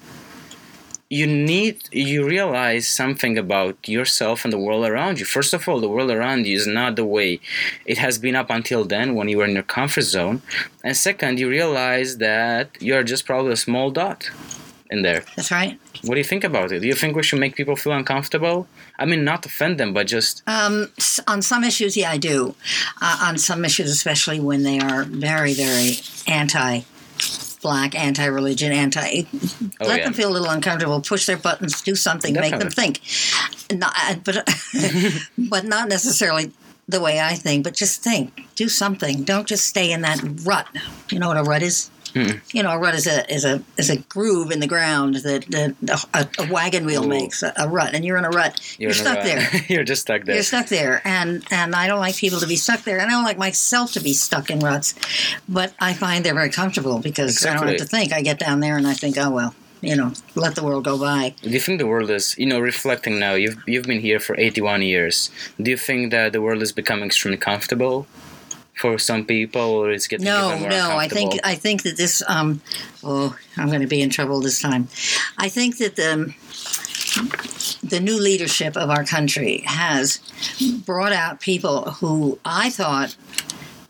you 1.10 1.26
need 1.26 1.90
you 1.92 2.24
realize 2.26 2.88
something 2.88 3.36
about 3.38 3.88
yourself 3.88 4.44
and 4.44 4.54
the 4.54 4.60
world 4.60 4.86
around 4.86 5.20
you. 5.20 5.26
First 5.26 5.54
of 5.56 5.68
all, 5.68 5.80
the 5.80 5.90
world 5.90 6.12
around 6.12 6.46
you 6.46 6.56
is 6.56 6.68
not 6.68 6.96
the 6.96 7.06
way 7.06 7.40
it 7.86 7.98
has 7.98 8.20
been 8.20 8.36
up 8.36 8.50
until 8.52 8.86
then 8.86 9.16
when 9.16 9.28
you 9.28 9.38
were 9.40 9.46
in 9.46 9.54
your 9.54 9.64
comfort 9.64 10.04
zone. 10.04 10.42
And 10.84 10.96
second, 10.96 11.40
you 11.40 11.50
realize 11.50 12.18
that 12.18 12.78
you're 12.80 13.04
just 13.04 13.26
probably 13.26 13.54
a 13.54 13.58
small 13.58 13.90
dot 13.90 14.30
in 14.92 15.02
there. 15.02 15.24
That's 15.36 15.52
right. 15.52 15.80
What 16.04 16.14
do 16.16 16.20
you 16.20 16.24
think 16.24 16.44
about 16.44 16.72
it? 16.72 16.80
Do 16.80 16.88
you 16.88 16.94
think 16.96 17.16
we 17.16 17.24
should 17.24 17.40
make 17.40 17.56
people 17.56 17.76
feel 17.76 17.94
uncomfortable? 17.94 18.68
I 19.00 19.06
mean, 19.06 19.24
not 19.24 19.46
offend 19.46 19.80
them, 19.80 19.94
but 19.94 20.06
just 20.08 20.44
Um, 20.46 20.92
on 21.28 21.42
some 21.42 21.64
issues, 21.64 21.98
yeah, 21.98 22.12
I 22.12 22.18
do. 22.18 22.56
Uh, 23.02 23.18
on 23.28 23.38
some 23.40 23.66
issues, 23.66 23.90
especially 23.90 24.40
when 24.40 24.62
they 24.64 24.80
are 24.80 25.04
very, 25.06 25.54
very 25.54 25.98
anti. 26.28 26.82
Black, 27.62 27.94
anti-religion, 27.94 28.72
anti. 28.72 29.26
Oh, 29.82 29.88
let 29.88 30.00
yeah. 30.00 30.06
them 30.06 30.14
feel 30.14 30.30
a 30.30 30.34
little 30.34 30.50
uncomfortable. 30.50 31.02
Push 31.02 31.26
their 31.26 31.38
buttons. 31.38 31.82
Do 31.82 31.96
something. 31.96 32.34
Make 32.34 32.58
them 32.58 32.70
think. 32.70 33.02
Not, 33.72 33.94
uh, 33.98 34.16
but 34.24 34.48
but 35.38 35.66
not 35.66 35.90
necessarily 35.90 36.52
the 36.88 37.02
way 37.02 37.20
I 37.20 37.36
think. 37.36 37.64
But 37.64 37.76
just 37.76 38.02
think. 38.02 38.48
Do 38.56 38.70
something. 38.70 39.24
Don't 39.24 39.48
just 39.48 39.66
stay 39.68 39.92
in 39.92 40.02
that 40.02 40.22
rut. 40.44 40.68
You 41.12 41.20
know 41.20 41.28
what 41.28 41.38
a 41.38 41.44
rut 41.44 41.62
is? 41.62 41.90
Mm. 42.14 42.54
You 42.54 42.64
know, 42.64 42.72
a 42.72 42.78
rut 42.78 42.96
is 42.96 43.08
a 43.08 43.32
is 43.32 43.46
a 43.46 43.64
is 43.78 43.90
a 43.90 43.98
groove 43.98 44.52
in 44.52 44.60
the 44.60 44.68
ground 44.68 45.16
that, 45.16 45.46
that 45.50 46.06
a, 46.14 46.28
a 46.42 46.52
wagon 46.52 46.86
wheel 46.86 47.06
Ooh. 47.06 47.10
makes 47.10 47.44
a, 47.44 47.54
a 47.58 47.68
rut, 47.68 47.94
and 47.94 48.04
you're 48.04 48.18
in 48.18 48.26
a 48.26 48.30
rut. 48.30 48.60
You're, 48.80 48.92
a 48.92 48.94
stuck 48.94 49.24
there. 49.24 49.48
you're 49.68 49.84
just 49.84 50.02
stuck 50.04 50.24
there. 50.24 50.36
You're 50.36 50.44
stuck 50.44 50.68
there, 50.68 51.02
and 51.06 51.44
and 51.52 51.76
I 51.76 51.88
don't 51.88 52.00
like 52.00 52.16
people 52.16 52.40
to 52.40 52.48
be 52.48 52.56
stuck 52.56 52.84
there, 52.84 53.00
and 53.00 53.10
I 53.10 53.14
don't 53.14 53.24
like 53.24 53.38
myself 53.38 53.94
to 53.94 54.00
be 54.00 54.14
stuck 54.14 54.50
in 54.50 54.60
ruts. 54.60 54.96
But 55.48 55.74
I 55.80 55.94
find 55.94 56.26
they're 56.26 56.34
very 56.34 56.50
comfortable 56.50 57.00
because 57.00 57.46
I 57.46 57.54
don't 57.54 57.68
have 57.68 57.78
to 57.78 57.86
think. 57.86 58.14
I 58.14 58.22
get 58.22 58.40
down 58.40 58.60
there 58.60 58.78
and 58.78 58.88
I 58.88 58.94
think, 58.94 59.18
oh 59.18 59.30
well, 59.30 59.56
you 59.82 59.96
know, 59.96 60.14
let 60.36 60.56
the 60.56 60.64
world 60.64 60.84
go 60.84 60.98
by. 60.98 61.36
Do 61.42 61.50
you 61.50 61.60
think 61.60 61.80
the 61.80 61.88
world 61.88 62.10
is, 62.10 62.38
you 62.38 62.46
know, 62.46 62.60
reflecting 62.60 63.20
now? 63.20 63.34
You've 63.34 63.62
you've 63.68 63.86
been 63.86 64.02
here 64.02 64.20
for 64.20 64.38
81 64.40 64.82
years. 64.82 65.32
Do 65.62 65.72
you 65.72 65.78
think 65.78 66.12
that 66.12 66.34
the 66.34 66.42
world 66.42 66.62
is 66.62 66.72
becoming 66.72 67.06
extremely 67.06 67.38
comfortable 67.38 68.08
for 68.80 68.98
some 68.98 69.26
people, 69.26 69.62
or 69.62 69.92
it's 69.92 70.08
getting 70.08 70.26
No, 70.26 70.50
even 70.50 70.62
more 70.62 70.70
no. 70.70 70.98
I 70.98 71.10
think? 71.10 71.34
I 71.44 71.56
think 71.56 71.84
that 71.84 71.98
this. 71.98 72.24
Um, 72.28 72.62
oh, 73.04 73.38
I'm 73.58 73.68
going 73.68 73.82
to 73.82 73.88
be 73.88 74.02
in 74.02 74.10
trouble 74.10 74.40
this 74.40 74.62
time. 74.62 74.88
I 75.38 75.50
think 75.50 75.78
that 75.80 75.98
the 75.98 76.34
the 77.84 78.00
new 78.00 78.18
leadership 78.20 78.78
of 78.78 78.90
our 78.90 79.04
country 79.04 79.64
has 79.66 80.20
brought 80.86 81.12
out 81.12 81.42
people 81.42 81.92
who 81.92 82.40
I 82.46 82.70
thought 82.70 83.18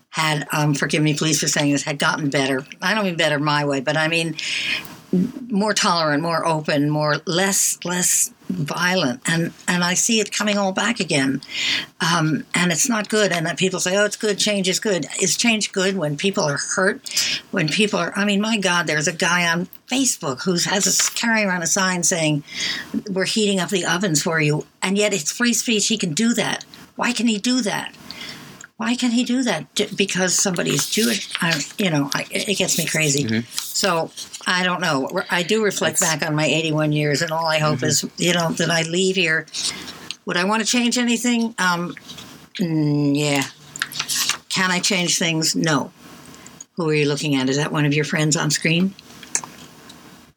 had. 0.10 0.48
Um, 0.51 0.74
forgive 0.74 1.03
me, 1.03 1.15
please, 1.15 1.39
for 1.39 1.48
saying 1.48 1.72
this. 1.72 1.84
Had 1.84 2.00
gotten 2.00 2.31
better. 2.31 2.65
I 2.81 2.96
don't 2.96 3.05
mean 3.05 3.15
better 3.15 3.38
my 3.38 3.65
way, 3.65 3.81
but 3.81 3.96
I 3.96 4.08
mean 4.08 4.38
more 5.51 5.74
tolerant, 5.74 6.24
more 6.24 6.46
open, 6.46 6.89
more 6.89 7.17
less 7.25 7.77
less 7.86 8.34
violent, 8.49 9.21
and 9.25 9.53
and 9.67 9.83
I 9.83 9.93
see 9.93 10.19
it 10.19 10.31
coming 10.31 10.57
all 10.57 10.71
back 10.71 10.99
again, 10.99 11.41
um, 12.01 12.45
and 12.55 12.71
it's 12.71 12.89
not 12.89 13.07
good. 13.09 13.31
And 13.31 13.45
that 13.45 13.57
people 13.57 13.79
say, 13.79 13.95
"Oh, 13.97 14.05
it's 14.05 14.17
good. 14.17 14.37
Change 14.37 14.67
is 14.67 14.79
good." 14.79 15.05
Is 15.21 15.37
change 15.37 15.71
good 15.71 15.95
when 15.95 16.17
people 16.17 16.43
are 16.43 16.57
hurt? 16.57 17.01
When 17.51 17.69
people 17.69 17.99
are? 17.99 18.11
I 18.15 18.25
mean, 18.25 18.41
my 18.41 18.57
God, 18.57 18.87
there's 18.87 19.07
a 19.07 19.13
guy 19.13 19.47
on 19.47 19.67
Facebook 19.89 20.43
who 20.43 20.53
has 20.53 20.87
a, 20.87 21.13
carrying 21.15 21.47
around 21.47 21.63
a 21.63 21.67
sign 21.67 22.03
saying, 22.03 22.43
"We're 23.09 23.25
heating 23.25 23.59
up 23.59 23.69
the 23.69 23.85
ovens 23.85 24.21
for 24.21 24.41
you," 24.41 24.65
and 24.81 24.97
yet 24.97 25.13
it's 25.13 25.31
free 25.31 25.53
speech. 25.53 25.87
He 25.87 25.97
can 25.97 26.13
do 26.13 26.33
that. 26.33 26.65
Why 26.95 27.13
can 27.13 27.27
he 27.27 27.37
do 27.37 27.61
that? 27.61 27.95
Why 28.77 28.95
can 28.95 29.11
he 29.11 29.25
do 29.25 29.43
that? 29.43 29.67
Because 29.97 30.33
somebody's 30.33 30.89
Jewish? 30.89 31.29
I, 31.41 31.61
you 31.77 31.89
know, 31.89 32.09
I, 32.13 32.25
it 32.31 32.57
gets 32.57 32.77
me 32.77 32.85
crazy. 32.85 33.43
So 33.51 34.09
I 34.49 34.63
don't 34.63 34.81
know. 34.81 35.07
I 35.29 35.43
do 35.43 35.63
reflect 35.63 35.99
back 35.99 36.25
on 36.25 36.33
my 36.33 36.45
81 36.45 36.91
years, 36.91 37.21
and 37.21 37.31
all 37.31 37.45
I 37.45 37.59
hope 37.59 37.83
is, 37.83 38.03
you 38.17 38.33
know, 38.33 38.49
that 38.53 38.71
I 38.71 38.81
leave 38.81 39.15
here. 39.15 39.45
Would 40.25 40.37
I 40.37 40.45
want 40.45 40.63
to 40.63 40.67
change 40.67 40.97
anything? 40.97 41.53
Um, 41.59 41.93
mm, 42.55 43.15
yeah. 43.15 43.43
Can 44.49 44.71
I 44.71 44.79
change 44.79 45.19
things? 45.19 45.55
No. 45.55 45.91
Who 46.77 46.89
are 46.89 46.95
you 46.95 47.07
looking 47.07 47.35
at? 47.35 47.47
Is 47.47 47.57
that 47.57 47.71
one 47.71 47.85
of 47.85 47.93
your 47.93 48.05
friends 48.05 48.35
on 48.35 48.49
screen? 48.49 48.95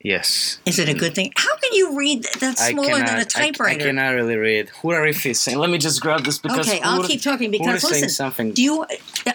Yes. 0.02 0.60
Is 0.66 0.78
it 0.78 0.88
a 0.88 0.94
good 0.94 1.14
thing? 1.14 1.32
How 1.36 1.54
can 1.56 1.72
you 1.72 1.96
read 1.96 2.24
that's 2.40 2.60
I 2.60 2.70
smaller 2.70 2.98
than 2.98 3.18
a 3.18 3.24
typewriter? 3.24 3.38
I- 3.38 3.42
I, 3.42 3.46
typewriter? 3.46 3.84
cannot 3.86 4.08
really 4.10 4.36
read. 4.36 4.68
Hurarif 4.82 5.24
is 5.30 5.40
saying. 5.40 5.58
Let 5.58 5.70
me 5.70 5.78
just 5.78 6.00
grab 6.00 6.24
this 6.24 6.38
because. 6.38 6.68
okay, 6.68 6.80
I'll 6.82 7.02
keep 7.04 7.22
talking 7.22 7.50
because 7.50 7.76
is 7.82 7.88
saying 7.88 8.02
listen, 8.02 8.08
something. 8.10 8.52
do 8.52 8.62
you? 8.62 8.86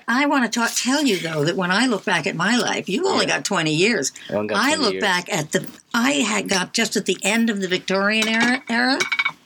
I 0.07 0.25
want 0.27 0.51
to 0.51 0.59
talk, 0.59 0.71
tell 0.75 1.03
you 1.03 1.17
though 1.19 1.43
that 1.45 1.55
when 1.55 1.71
I 1.71 1.87
look 1.87 2.05
back 2.05 2.27
at 2.27 2.35
my 2.35 2.57
life, 2.57 2.87
you've 2.89 3.05
only 3.05 3.25
Yeah. 3.25 3.37
got 3.37 3.45
twenty 3.45 3.73
years. 3.73 4.11
I 4.29 4.33
only 4.33 4.47
got 4.49 4.57
I 4.63 4.75
look 4.75 4.93
years. 4.93 5.01
back 5.01 5.31
at 5.33 5.51
the. 5.51 5.67
I 5.93 6.11
had 6.11 6.47
got 6.49 6.73
just 6.73 6.95
at 6.95 7.05
the 7.05 7.17
end 7.23 7.49
of 7.49 7.61
the 7.61 7.67
Victorian 7.67 8.27
era. 8.27 8.63
Era. 8.69 8.99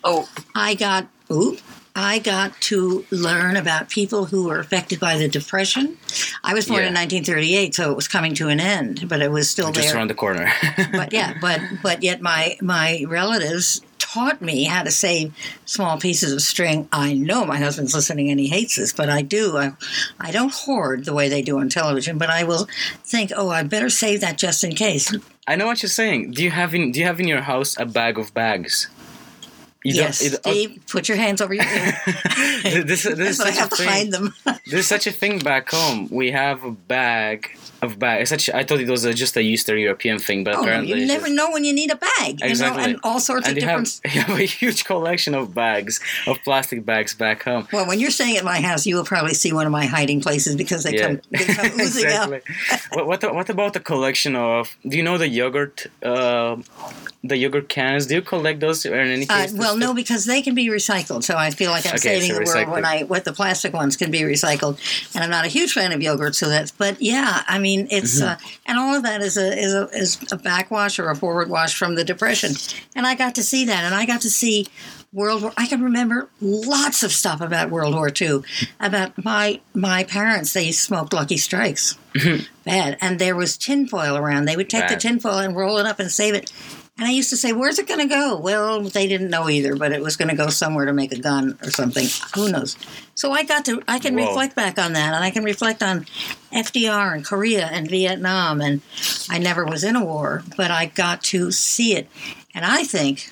Oh, 0.03 0.27
I 0.55 0.75
got. 0.75 1.07
Oop. 1.31 1.59
I 2.01 2.17
got 2.17 2.59
to 2.61 3.05
learn 3.11 3.55
about 3.57 3.89
people 3.89 4.25
who 4.25 4.47
were 4.47 4.57
affected 4.57 4.99
by 4.99 5.17
the 5.19 5.27
depression. 5.27 5.97
I 6.43 6.55
was 6.55 6.67
born 6.67 6.79
in 6.79 6.95
1938, 6.95 7.75
so 7.75 7.91
it 7.91 7.95
was 7.95 8.07
coming 8.07 8.33
to 8.35 8.47
an 8.47 8.59
end, 8.59 9.07
but 9.07 9.21
it 9.21 9.31
was 9.31 9.51
still 9.51 9.71
just 9.71 9.87
there. 9.87 9.97
around 9.97 10.09
the 10.09 10.15
corner. 10.15 10.51
but 10.91 11.13
yeah, 11.13 11.35
but 11.39 11.61
but 11.83 12.01
yet 12.01 12.19
my 12.19 12.57
my 12.59 13.05
relatives 13.07 13.81
taught 13.99 14.41
me 14.41 14.63
how 14.63 14.81
to 14.81 14.89
save 14.89 15.31
small 15.65 15.99
pieces 15.99 16.33
of 16.33 16.41
string. 16.41 16.89
I 16.91 17.13
know 17.13 17.45
my 17.45 17.57
husband's 17.57 17.93
listening 17.93 18.31
and 18.31 18.39
he 18.39 18.47
hates 18.47 18.77
this, 18.77 18.91
but 18.91 19.09
I 19.09 19.21
do. 19.21 19.57
I, 19.57 19.73
I 20.19 20.31
don't 20.31 20.51
hoard 20.51 21.05
the 21.05 21.13
way 21.13 21.29
they 21.29 21.43
do 21.43 21.59
on 21.59 21.69
television, 21.69 22.17
but 22.17 22.31
I 22.31 22.43
will 22.43 22.67
think, 23.03 23.31
oh, 23.35 23.49
I 23.49 23.61
better 23.61 23.89
save 23.89 24.21
that 24.21 24.39
just 24.39 24.63
in 24.63 24.73
case. 24.73 25.15
I 25.47 25.55
know 25.55 25.67
what 25.67 25.83
you're 25.83 25.89
saying. 25.89 26.31
Do 26.31 26.43
you 26.43 26.49
have 26.49 26.73
in 26.73 26.91
Do 26.91 26.99
you 26.99 27.05
have 27.05 27.19
in 27.19 27.27
your 27.27 27.41
house 27.41 27.77
a 27.77 27.85
bag 27.85 28.17
of 28.17 28.33
bags? 28.33 28.89
You 29.83 29.95
yes, 29.95 30.21
it- 30.21 30.39
oh, 30.45 30.51
Steve, 30.51 30.83
put 30.87 31.07
your 31.09 31.17
hands 31.17 31.41
over 31.41 31.53
your 31.53 31.63
ear. 31.65 31.97
this, 32.83 33.03
this 33.03 33.05
is 33.05 33.39
I 33.41 33.49
such 33.51 33.55
a 33.55 33.59
have 33.59 33.69
to 33.69 33.75
thing. 33.77 33.87
hide 33.87 34.11
them. 34.11 34.33
There's 34.67 34.85
such 34.87 35.07
a 35.07 35.11
thing 35.11 35.39
back 35.39 35.71
home. 35.71 36.07
We 36.11 36.29
have 36.31 36.63
a 36.63 36.69
bag 36.71 37.57
of 37.81 37.97
bags. 37.97 38.29
Such 38.29 38.47
I 38.51 38.63
thought 38.63 38.79
it 38.79 38.87
was 38.87 39.05
a, 39.05 39.13
just 39.13 39.35
a 39.37 39.39
Eastern 39.41 39.79
European 39.79 40.19
thing, 40.19 40.43
but 40.43 40.53
oh, 40.53 40.61
apparently 40.61 40.99
you 40.99 41.07
never 41.07 41.25
just- 41.25 41.35
know 41.35 41.49
when 41.49 41.63
you 41.65 41.73
need 41.73 41.89
a 41.89 41.95
bag, 41.95 42.39
you 42.41 42.47
Exactly. 42.47 42.83
know, 42.83 42.89
and 42.89 42.99
all 43.03 43.19
sorts 43.19 43.47
and 43.47 43.57
of 43.57 43.63
you 43.63 43.67
have, 43.67 43.83
different. 43.85 44.15
you 44.15 44.21
have 44.21 44.39
a 44.39 44.43
huge 44.45 44.85
collection 44.85 45.33
of 45.33 45.55
bags 45.55 45.99
of 46.27 46.37
plastic 46.43 46.85
bags 46.85 47.15
back 47.15 47.41
home. 47.41 47.67
Well, 47.73 47.87
when 47.87 47.99
you're 47.99 48.11
staying 48.11 48.37
at 48.37 48.43
my 48.43 48.61
house, 48.61 48.85
you 48.85 48.95
will 48.95 49.03
probably 49.03 49.33
see 49.33 49.51
one 49.51 49.65
of 49.65 49.71
my 49.71 49.87
hiding 49.87 50.21
places 50.21 50.55
because 50.55 50.83
they 50.83 50.93
Yeah, 50.97 51.07
come, 51.07 51.21
they 51.31 51.39
come 51.45 51.79
oozing 51.79 52.05
exactly. 52.05 52.41
what 52.93 53.07
what, 53.07 53.33
what 53.33 53.49
about 53.49 53.73
the 53.73 53.79
collection 53.79 54.35
of? 54.35 54.77
Do 54.87 54.95
you 54.95 55.01
know 55.03 55.17
the 55.17 55.27
yogurt? 55.27 55.87
Uh, 56.03 56.57
the 57.23 57.37
yogurt 57.37 57.69
cans. 57.69 58.07
Do 58.07 58.15
you 58.15 58.21
collect 58.23 58.59
those 58.61 58.83
or 58.85 58.99
in 58.99 59.09
any 59.11 59.29
Uh, 59.29 59.41
case? 59.41 59.53
Well, 59.71 59.77
no, 59.89 59.93
because 59.93 60.25
they 60.25 60.41
can 60.41 60.55
be 60.55 60.67
recycled. 60.67 61.23
So 61.23 61.35
I 61.35 61.51
feel 61.51 61.71
like 61.71 61.85
I'm 61.85 61.91
Okay, 61.95 62.19
saving 62.19 62.29
so 62.31 62.39
the 62.39 62.45
world 62.45 62.69
when. 62.69 62.85
I 62.85 63.03
what 63.03 63.25
the 63.25 63.33
plastic 63.33 63.73
ones 63.73 63.95
can 63.97 64.11
be 64.11 64.21
recycled. 64.21 64.79
And 65.15 65.23
I'm 65.23 65.29
not 65.29 65.45
a 65.45 65.49
huge 65.49 65.73
fan 65.73 65.91
of 65.91 66.01
yogurt, 66.01 66.35
so 66.35 66.49
that's. 66.49 66.71
But 66.71 67.01
yeah, 67.01 67.43
I 67.47 67.59
mean, 67.59 67.87
it's 67.91 68.21
Mm-hmm. 68.21 68.27
uh, 68.45 68.49
and 68.65 68.77
all 68.77 68.95
of 68.95 69.03
that 69.03 69.21
is 69.21 69.37
a 69.37 69.57
is 69.57 69.73
a 69.73 69.87
is 69.89 70.17
a 70.31 70.37
backwash 70.37 70.99
or 70.99 71.09
a 71.09 71.15
forward 71.15 71.49
wash 71.49 71.75
from 71.77 71.95
the 71.95 72.03
depression. 72.03 72.53
And 72.95 73.05
I 73.07 73.15
got 73.15 73.35
to 73.35 73.43
see 73.43 73.65
that, 73.65 73.83
and 73.83 73.95
I 73.95 74.05
got 74.05 74.21
to 74.21 74.29
see 74.29 74.67
World 75.13 75.41
War. 75.41 75.51
I 75.57 75.67
can 75.67 75.81
remember 75.83 76.29
lots 76.39 77.03
of 77.03 77.11
stuff 77.11 77.41
about 77.41 77.69
World 77.69 77.93
War 77.95 78.09
II. 78.19 78.41
About 78.79 79.23
my 79.23 79.59
my 79.73 80.03
parents, 80.03 80.53
they 80.53 80.71
smoked 80.71 81.13
Lucky 81.13 81.37
Strikes, 81.37 81.97
bad, 82.65 82.97
and 83.01 83.19
there 83.19 83.35
was 83.35 83.57
tinfoil 83.57 84.15
around. 84.17 84.45
They 84.45 84.55
would 84.55 84.69
take 84.69 84.87
the 84.87 84.93
Bad. 84.93 84.99
tinfoil 85.01 85.39
and 85.39 85.55
roll 85.55 85.77
it 85.79 85.85
up 85.85 85.99
and 85.99 86.09
save 86.11 86.33
it. 86.33 86.51
And 87.01 87.07
I 87.07 87.13
used 87.13 87.31
to 87.31 87.35
say, 87.35 87.51
"Where's 87.51 87.79
it 87.79 87.87
going 87.87 87.99
to 87.99 88.05
go?" 88.05 88.37
Well, 88.37 88.79
they 88.83 89.07
didn't 89.07 89.31
know 89.31 89.49
either, 89.49 89.75
but 89.75 89.91
it 89.91 90.03
was 90.03 90.15
going 90.17 90.29
to 90.29 90.35
go 90.35 90.49
somewhere 90.49 90.85
to 90.85 90.93
make 90.93 91.11
a 91.11 91.17
gun 91.17 91.57
or 91.63 91.71
something. 91.71 92.05
Who 92.35 92.51
knows? 92.51 92.77
So 93.15 93.31
I 93.31 93.43
got 93.43 93.65
to, 93.65 93.81
I 93.87 93.97
can 93.97 94.15
Whoa. 94.15 94.27
reflect 94.27 94.55
back 94.55 94.77
on 94.77 94.93
that, 94.93 95.15
and 95.15 95.23
I 95.23 95.31
can 95.31 95.43
reflect 95.43 95.81
on 95.81 96.05
FDR 96.53 97.15
and 97.15 97.25
Korea 97.25 97.65
and 97.65 97.89
Vietnam. 97.89 98.61
And 98.61 98.81
I 99.31 99.39
never 99.39 99.65
was 99.65 99.83
in 99.83 99.95
a 99.95 100.05
war, 100.05 100.43
but 100.55 100.69
I 100.69 100.85
got 100.85 101.23
to 101.23 101.51
see 101.51 101.95
it, 101.95 102.07
and 102.53 102.63
I 102.63 102.83
think, 102.83 103.31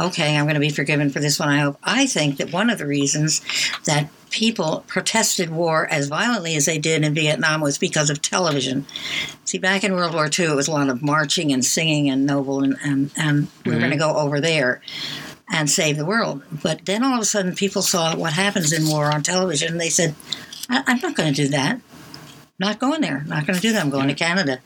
okay, 0.00 0.38
I'm 0.38 0.46
going 0.46 0.54
to 0.54 0.60
be 0.60 0.70
forgiven 0.70 1.10
for 1.10 1.20
this 1.20 1.38
one. 1.38 1.50
I 1.50 1.58
hope. 1.58 1.76
I 1.84 2.06
think 2.06 2.38
that 2.38 2.54
one 2.54 2.70
of 2.70 2.78
the 2.78 2.86
reasons 2.86 3.42
that 3.84 4.08
people 4.30 4.84
protested 4.86 5.50
war 5.50 5.86
as 5.90 6.08
violently 6.08 6.54
as 6.56 6.66
they 6.66 6.78
did 6.78 7.04
in 7.04 7.14
Vietnam 7.14 7.60
was 7.60 7.78
because 7.78 8.10
of 8.10 8.22
television. 8.22 8.86
See, 9.44 9.58
back 9.58 9.84
in 9.84 9.94
World 9.94 10.14
War 10.14 10.26
II, 10.26 10.46
it 10.46 10.54
was 10.54 10.68
a 10.68 10.72
lot 10.72 10.88
of 10.88 11.02
marching 11.02 11.52
and 11.52 11.64
singing 11.64 12.10
and 12.10 12.26
noble, 12.26 12.62
and, 12.62 12.76
and, 12.84 13.10
and 13.16 13.48
we 13.64 13.72
we're 13.72 13.78
going 13.78 13.90
to 13.90 13.96
mm-hmm. 13.96 14.14
go 14.14 14.18
over 14.18 14.40
there 14.40 14.82
and 15.50 15.70
save 15.70 15.96
the 15.96 16.04
world. 16.04 16.42
But 16.62 16.84
then 16.84 17.02
all 17.02 17.14
of 17.14 17.20
a 17.20 17.24
sudden, 17.24 17.54
people 17.54 17.82
saw 17.82 18.14
what 18.16 18.32
happens 18.32 18.72
in 18.72 18.88
war 18.88 19.06
on 19.06 19.22
television, 19.22 19.72
and 19.72 19.80
they 19.80 19.90
said, 19.90 20.14
I- 20.68 20.84
I'm 20.86 21.00
not 21.00 21.14
going 21.14 21.32
to 21.32 21.42
do 21.42 21.48
that. 21.48 21.80
Not 22.58 22.78
going 22.78 23.00
there. 23.00 23.24
Not 23.26 23.46
going 23.46 23.56
to 23.56 23.62
do 23.62 23.72
that. 23.72 23.82
I'm 23.82 23.90
going 23.90 24.08
to 24.08 24.14
Canada. 24.14 24.58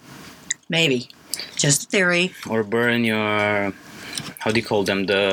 Maybe. 0.68 1.08
Just 1.56 1.84
a 1.84 1.86
theory. 1.86 2.32
or 2.48 2.62
burn 2.62 3.04
your 3.04 3.72
how 4.38 4.50
do 4.50 4.58
you 4.60 4.66
call 4.66 4.82
them 4.84 5.06
the 5.06 5.24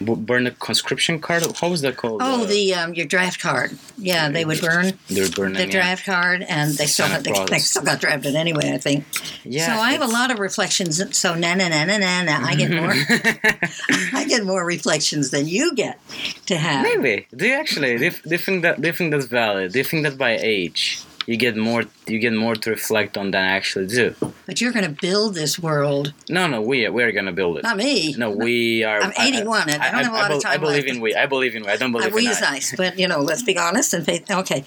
burn 0.00 0.44
the 0.44 0.50
conscription 0.52 1.18
card 1.18 1.42
how 1.60 1.68
was 1.68 1.80
that 1.82 1.96
called 1.96 2.20
Oh, 2.22 2.42
Uh, 2.42 2.46
the 2.46 2.74
um, 2.74 2.94
your 2.94 3.06
draft 3.06 3.40
card. 3.40 3.70
Yeah, 3.98 4.28
they 4.30 4.44
would 4.44 4.60
burn 4.60 4.92
they're 5.08 5.28
burning 5.30 5.58
the 5.58 5.66
draft 5.66 6.04
card, 6.04 6.42
and 6.48 6.72
they 6.74 6.86
still 6.86 7.08
got, 7.08 7.22
they, 7.24 7.32
they 7.50 7.58
still 7.58 7.82
got 7.82 8.00
drafted 8.00 8.34
anyway. 8.34 8.72
I 8.72 8.78
think. 8.78 9.04
yeah 9.44 9.66
so 9.66 9.72
I 9.80 9.92
have 9.92 10.02
a 10.02 10.12
lot 10.20 10.30
of 10.30 10.38
reflections. 10.38 11.00
So 11.16 11.34
na 11.34 11.54
na 11.54 11.68
na 11.68 11.84
na 11.84 11.96
na 11.98 12.22
na. 12.22 12.36
I 12.50 12.54
get 12.54 12.70
more. 12.70 12.92
I 14.20 14.24
get 14.28 14.44
more 14.44 14.64
reflections 14.64 15.30
than 15.30 15.46
you 15.48 15.74
get 15.74 15.98
to 16.46 16.56
have. 16.56 16.82
maybe 16.84 17.26
do 17.34 17.46
you 17.46 17.54
actually 17.54 17.96
do 17.98 18.04
you, 18.06 18.10
do 18.10 18.30
you 18.30 18.38
think 18.38 18.62
that 18.62 18.80
do 18.80 18.86
you 18.88 18.92
think 18.98 19.10
that's 19.12 19.26
valid 19.26 19.72
do 19.72 19.78
you 19.78 19.84
think 19.84 20.02
that 20.04 20.16
by 20.18 20.32
age 20.40 21.00
you 21.26 21.36
get 21.36 21.56
more 21.56 21.84
you 22.06 22.18
get 22.18 22.32
more 22.32 22.54
to 22.54 22.70
reflect 22.70 23.16
on 23.16 23.30
than 23.30 23.42
I 23.44 23.52
actually 23.56 23.86
do 23.86 24.14
But 24.46 24.60
you're 24.60 24.72
going 24.72 24.84
to 24.94 25.00
build 25.08 25.34
this 25.34 25.58
world, 25.58 26.12
no 26.28 26.46
no 26.46 26.60
we 26.60 26.88
we're 26.88 27.12
gonna 27.12 27.32
build 27.32 27.58
it 27.58 27.62
not 27.64 27.76
me. 27.76 28.14
no 28.18 28.30
we 28.30 28.84
are 28.84 29.00
I'm 29.02 29.12
81 29.18 29.70
and 29.70 29.82
I 29.82 29.90
don't 29.90 30.04
have 30.04 30.12
a 30.12 30.16
lot 30.16 30.30
of 30.32 30.42
bel- 30.42 30.52
I 30.52 30.56
believe 30.58 30.84
left. 30.84 30.96
in 30.96 31.00
we 31.02 31.14
I 31.14 31.26
believe 31.26 31.54
in 31.56 31.62
we 31.64 31.70
I 31.70 31.76
don't 31.76 31.94
Uh, 31.94 31.98
believe 31.98 32.14
we 32.14 32.26
in 32.26 32.32
is 32.32 32.42
I. 32.42 32.50
nice, 32.52 32.74
but 32.76 32.98
you 32.98 33.08
know, 33.08 33.20
let's 33.20 33.42
be 33.42 33.56
honest 33.58 33.94
and 33.94 34.04
faith. 34.04 34.30
Okay, 34.30 34.64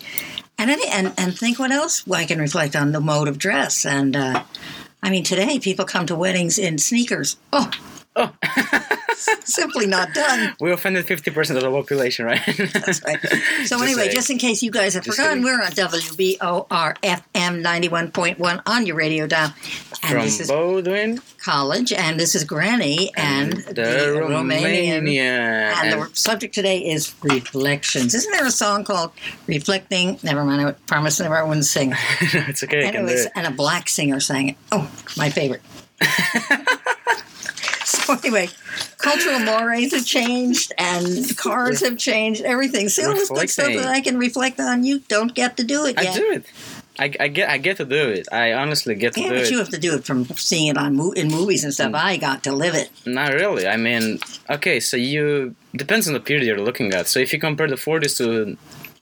and 0.57 0.69
any, 0.71 0.87
and 0.87 1.13
and 1.17 1.37
think 1.37 1.59
what 1.59 1.71
else 1.71 2.03
I 2.21 2.25
can 2.25 2.39
reflect 2.39 2.75
on 2.75 2.91
the 2.91 2.99
mode 2.99 3.27
of 3.27 3.37
dress. 3.37 3.85
And 3.85 4.15
uh, 4.15 4.43
I 5.03 5.09
mean, 5.11 5.23
today 5.23 5.59
people 5.59 5.85
come 5.85 6.05
to 6.07 6.15
weddings 6.15 6.57
in 6.57 6.77
sneakers. 6.77 7.37
Oh, 7.53 7.69
Oh. 8.19 8.33
simply 9.45 9.87
not 9.87 10.13
done. 10.13 10.55
we 10.59 10.71
offended 10.71 11.05
50% 11.05 11.55
of 11.55 11.61
the 11.61 11.69
population 11.71 12.25
right 12.25 12.41
That's 12.73 13.03
right. 13.03 13.19
So 13.21 13.29
Just 13.29 13.73
anyway, 13.73 13.93
saying. 14.01 14.11
just 14.11 14.29
in 14.29 14.37
case 14.37 14.61
you 14.61 14.71
guys 14.71 14.93
have 14.93 15.03
Just 15.03 15.17
forgotten, 15.17 15.43
kidding. 15.43 15.57
we're 15.57 15.63
on 15.63 15.71
WBOR 15.71 16.97
FM 17.01 17.61
ninety 17.61 17.89
one 17.89 18.11
point 18.11 18.39
one 18.39 18.61
on 18.65 18.85
your 18.85 18.95
radio 18.95 19.27
dial, 19.27 19.53
and 20.03 20.11
from 20.11 20.21
this 20.21 20.39
is 20.39 20.47
Bowdoin 20.49 21.19
college, 21.43 21.93
and 21.93 22.19
this 22.19 22.35
is 22.35 22.43
Granny 22.43 23.11
and, 23.15 23.53
the, 23.53 23.81
Romanian. 24.21 25.01
Romanian 25.01 25.07
And 25.07 25.93
and- 25.93 26.01
the 26.03 26.09
subject 26.15 26.53
today 26.53 26.79
is 26.79 27.13
reflections. 27.23 28.13
Isn't 28.13 28.31
there 28.31 28.45
a 28.45 28.51
song 28.51 28.83
called 28.83 29.11
"Reflecting"? 29.47 30.19
Never 30.23 30.43
mind. 30.43 30.61
I 30.67 30.71
promise 30.87 31.19
never 31.19 31.37
I 31.37 31.43
wouldn't 31.43 31.65
sing. 31.65 31.93
it's 32.21 32.63
okay 32.63 32.87
I 32.87 32.91
can 32.91 33.05
do 33.05 33.11
Anyways, 33.11 33.27
and 33.35 33.47
a 33.47 33.51
black 33.51 33.89
singer 33.89 34.19
sang 34.19 34.49
it. 34.49 34.55
Oh, 34.71 34.89
my 35.17 35.29
favorite. 35.29 35.61
anyway, 38.23 38.49
cultural 38.97 39.39
mores 39.39 39.93
have 39.93 40.05
changed, 40.05 40.73
and 40.77 41.35
cars 41.37 41.81
have 41.81 41.97
changed. 41.97 42.41
Everything. 42.43 42.89
See 42.89 43.03
all 43.05 43.13
this 43.13 43.29
good 43.29 43.49
stuff 43.49 43.67
that 43.73 43.87
I 43.87 44.01
can 44.01 44.17
reflect 44.17 44.59
on. 44.59 44.83
You 44.83 44.99
don't 45.07 45.33
get 45.33 45.57
to 45.57 45.63
do 45.63 45.85
it 45.85 46.01
yet. 46.01 46.13
I 46.15 46.17
do 46.17 46.31
it. 46.31 46.45
I, 46.99 47.13
I 47.19 47.27
get 47.27 47.49
I 47.49 47.57
get 47.59 47.77
to 47.77 47.85
do 47.85 48.09
it. 48.09 48.27
I 48.31 48.53
honestly 48.53 48.95
get 48.95 49.13
to 49.13 49.21
Yeah, 49.21 49.29
do 49.29 49.35
but 49.35 49.51
you 49.51 49.59
have 49.59 49.69
to 49.69 49.77
do 49.77 49.93
it 49.95 50.03
from 50.03 50.25
seeing 50.29 50.67
it 50.67 50.77
on 50.77 50.95
mo- 50.95 51.11
in 51.11 51.27
movies 51.27 51.63
and 51.63 51.71
Mm. 51.71 51.75
stuff. 51.75 51.93
I 51.93 52.17
got 52.17 52.43
to 52.45 52.51
live 52.53 52.73
it. 52.73 52.89
Not 53.05 53.33
really. 53.33 53.67
I 53.67 53.77
mean, 53.77 54.19
okay, 54.49 54.79
so 54.79 54.97
you 54.97 55.53
depends 55.75 56.07
on 56.07 56.13
the 56.15 56.19
period 56.19 56.45
you're 56.47 56.59
looking 56.59 56.91
at. 56.93 57.07
So 57.07 57.19
if 57.19 57.31
you 57.33 57.39
compare 57.39 57.67
the 57.67 57.75
40s 57.75 58.17
to 58.17 58.57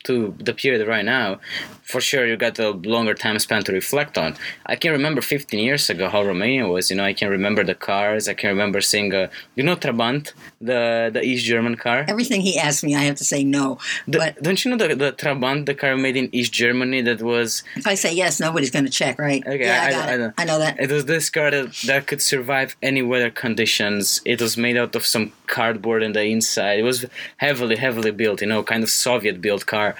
to 0.05 0.33
the 0.39 0.53
period 0.53 0.87
right 0.87 1.05
now, 1.05 1.39
for 1.83 2.01
sure 2.01 2.25
you 2.25 2.35
got 2.37 2.57
a 2.59 2.69
longer 2.71 3.13
time 3.13 3.37
span 3.39 3.63
to 3.63 3.71
reflect 3.71 4.17
on. 4.17 4.35
I 4.65 4.75
can 4.75 4.91
remember 4.91 5.21
15 5.21 5.59
years 5.59 5.89
ago 5.89 6.09
how 6.09 6.23
Romania 6.23 6.67
was. 6.67 6.89
You 6.89 6.97
know, 6.97 7.03
I 7.05 7.13
can 7.13 7.29
remember 7.29 7.63
the 7.63 7.75
cars. 7.75 8.27
I 8.27 8.33
can 8.33 8.49
remember 8.49 8.81
seeing 8.81 9.13
a, 9.13 9.29
you 9.55 9.63
know, 9.63 9.75
Trabant, 9.75 10.33
the 10.61 11.09
the 11.13 11.21
East 11.21 11.45
German 11.45 11.75
car. 11.75 12.05
Everything 12.07 12.41
he 12.41 12.57
asked 12.57 12.83
me, 12.83 12.95
I 12.95 13.03
have 13.09 13.17
to 13.17 13.23
say 13.33 13.43
no. 13.43 13.77
The, 14.07 14.17
but 14.17 14.41
don't 14.41 14.59
you 14.63 14.71
know 14.71 14.77
the, 14.87 14.95
the 14.95 15.11
Trabant, 15.11 15.65
the 15.65 15.75
car 15.75 15.95
made 15.97 16.17
in 16.17 16.27
East 16.39 16.51
Germany 16.53 17.01
that 17.01 17.21
was 17.21 17.63
if 17.75 17.85
I 17.87 17.95
say 17.95 18.13
yes, 18.13 18.39
nobody's 18.39 18.71
going 18.71 18.85
to 18.85 18.91
check, 19.01 19.19
right? 19.19 19.43
Okay, 19.45 19.65
yeah, 19.65 19.81
I, 19.83 19.87
I- 19.87 19.91
got 19.91 20.09
I 20.09 20.13
it. 20.13 20.17
know. 20.17 20.31
I 20.37 20.43
know 20.45 20.59
that. 20.59 20.79
It 20.79 20.91
was 20.91 21.05
this 21.05 21.29
car 21.29 21.51
that, 21.51 21.67
that 21.87 22.07
could 22.07 22.21
survive 22.21 22.75
any 22.81 23.01
weather 23.01 23.29
conditions. 23.29 24.21
It 24.25 24.41
was 24.41 24.57
made 24.57 24.77
out 24.77 24.95
of 24.95 25.05
some 25.05 25.31
cardboard 25.47 26.03
in 26.03 26.13
the 26.13 26.23
inside. 26.23 26.79
It 26.79 26.83
was 26.83 27.05
heavily, 27.37 27.75
heavily 27.75 28.11
built, 28.11 28.41
you 28.41 28.47
know, 28.47 28.63
kind 28.63 28.83
of 28.83 28.89
Soviet 28.89 29.41
built 29.41 29.65
car. 29.65 29.95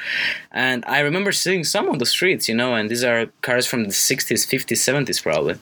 And 0.51 0.83
I 0.85 0.99
remember 0.99 1.31
seeing 1.31 1.63
some 1.63 1.89
on 1.89 1.97
the 1.97 2.05
streets, 2.05 2.47
you 2.49 2.55
know, 2.55 2.75
and 2.75 2.89
these 2.89 3.03
are 3.03 3.27
cars 3.41 3.65
from 3.65 3.83
the 3.83 3.89
60s, 3.89 4.47
50s, 4.47 5.05
70s 5.05 5.21
probably. 5.21 5.55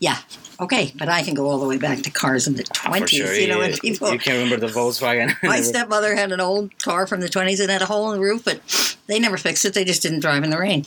Yeah. 0.00 0.18
Okay, 0.60 0.92
but 0.96 1.08
I 1.08 1.22
can 1.22 1.34
go 1.34 1.48
all 1.48 1.58
the 1.58 1.66
way 1.66 1.78
back 1.78 2.02
to 2.02 2.10
cars 2.10 2.46
in 2.46 2.54
the 2.54 2.62
oh, 2.62 2.88
twenties. 2.90 3.18
sure. 3.18 3.34
You 3.34 3.48
know, 3.48 3.60
you, 3.60 3.76
people. 3.76 4.12
you 4.12 4.20
can't 4.20 4.40
remember 4.40 4.64
the 4.64 4.72
Volkswagen. 4.72 5.34
My 5.42 5.60
stepmother 5.60 6.14
had 6.14 6.30
an 6.30 6.40
old 6.40 6.78
car 6.78 7.08
from 7.08 7.20
the 7.20 7.28
twenties 7.28 7.58
that 7.58 7.70
had 7.70 7.82
a 7.82 7.86
hole 7.86 8.12
in 8.12 8.18
the 8.18 8.24
roof, 8.24 8.44
but 8.44 8.96
they 9.08 9.18
never 9.18 9.36
fixed 9.36 9.64
it. 9.64 9.74
They 9.74 9.84
just 9.84 10.02
didn't 10.02 10.20
drive 10.20 10.44
in 10.44 10.50
the 10.50 10.58
rain. 10.58 10.86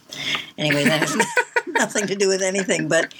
Anyway, 0.57 0.85
that 0.85 1.01
has 1.01 1.15
nothing 1.79 2.07
to 2.07 2.15
do 2.15 2.27
with 2.27 2.41
anything. 2.41 2.87
But 2.87 3.13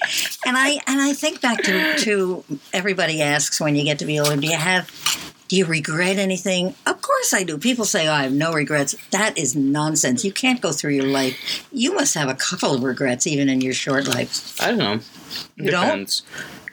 and 0.46 0.56
I 0.56 0.80
and 0.86 1.00
I 1.00 1.12
think 1.12 1.40
back 1.40 1.62
to 1.62 1.96
to 1.98 2.44
everybody 2.72 3.22
asks 3.22 3.60
when 3.60 3.76
you 3.76 3.84
get 3.84 3.98
to 4.00 4.06
be 4.06 4.18
older, 4.18 4.36
do 4.36 4.46
you 4.46 4.56
have 4.56 4.90
do 5.48 5.56
you 5.56 5.64
regret 5.64 6.18
anything? 6.18 6.74
Of 6.86 7.00
course 7.00 7.32
I 7.32 7.42
do. 7.42 7.56
People 7.56 7.86
say, 7.86 8.06
oh, 8.06 8.12
I 8.12 8.22
have 8.24 8.32
no 8.32 8.52
regrets. 8.52 8.94
That 9.10 9.36
is 9.38 9.56
nonsense. 9.56 10.22
You 10.22 10.32
can't 10.32 10.60
go 10.60 10.72
through 10.72 10.92
your 10.92 11.06
life. 11.06 11.66
You 11.72 11.94
must 11.94 12.14
have 12.14 12.28
a 12.28 12.34
couple 12.34 12.74
of 12.74 12.82
regrets 12.82 13.26
even 13.26 13.48
in 13.48 13.62
your 13.62 13.72
short 13.72 14.06
life. 14.06 14.60
I 14.60 14.68
don't 14.68 14.78
know. 14.78 15.00
You 15.56 15.70
don't? 15.70 16.22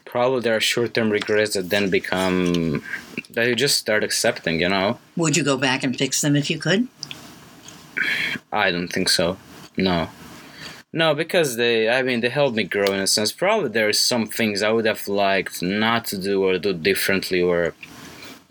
Probably 0.03 0.41
there 0.41 0.55
are 0.55 0.61
short 0.61 0.93
term 0.93 1.09
regrets 1.09 1.55
that 1.55 1.69
then 1.69 1.89
become. 1.89 2.83
that 3.31 3.47
you 3.47 3.55
just 3.55 3.77
start 3.77 4.03
accepting, 4.03 4.59
you 4.59 4.69
know? 4.69 4.99
Would 5.15 5.37
you 5.37 5.43
go 5.43 5.57
back 5.57 5.83
and 5.83 5.97
fix 5.97 6.21
them 6.21 6.35
if 6.35 6.49
you 6.49 6.59
could? 6.59 6.87
I 8.51 8.71
don't 8.71 8.89
think 8.89 9.09
so. 9.09 9.37
No. 9.77 10.09
No, 11.01 11.13
because 11.13 11.57
they, 11.57 11.89
I 11.89 12.01
mean, 12.03 12.21
they 12.21 12.29
helped 12.29 12.55
me 12.55 12.63
grow 12.63 12.85
in 12.85 13.01
a 13.01 13.05
sense. 13.07 13.33
Probably 13.33 13.67
there 13.69 13.89
are 13.89 13.93
some 14.11 14.25
things 14.27 14.63
I 14.63 14.71
would 14.71 14.85
have 14.85 15.07
liked 15.09 15.61
not 15.61 16.05
to 16.05 16.17
do 16.17 16.41
or 16.45 16.57
do 16.57 16.71
differently 16.73 17.41
or 17.41 17.73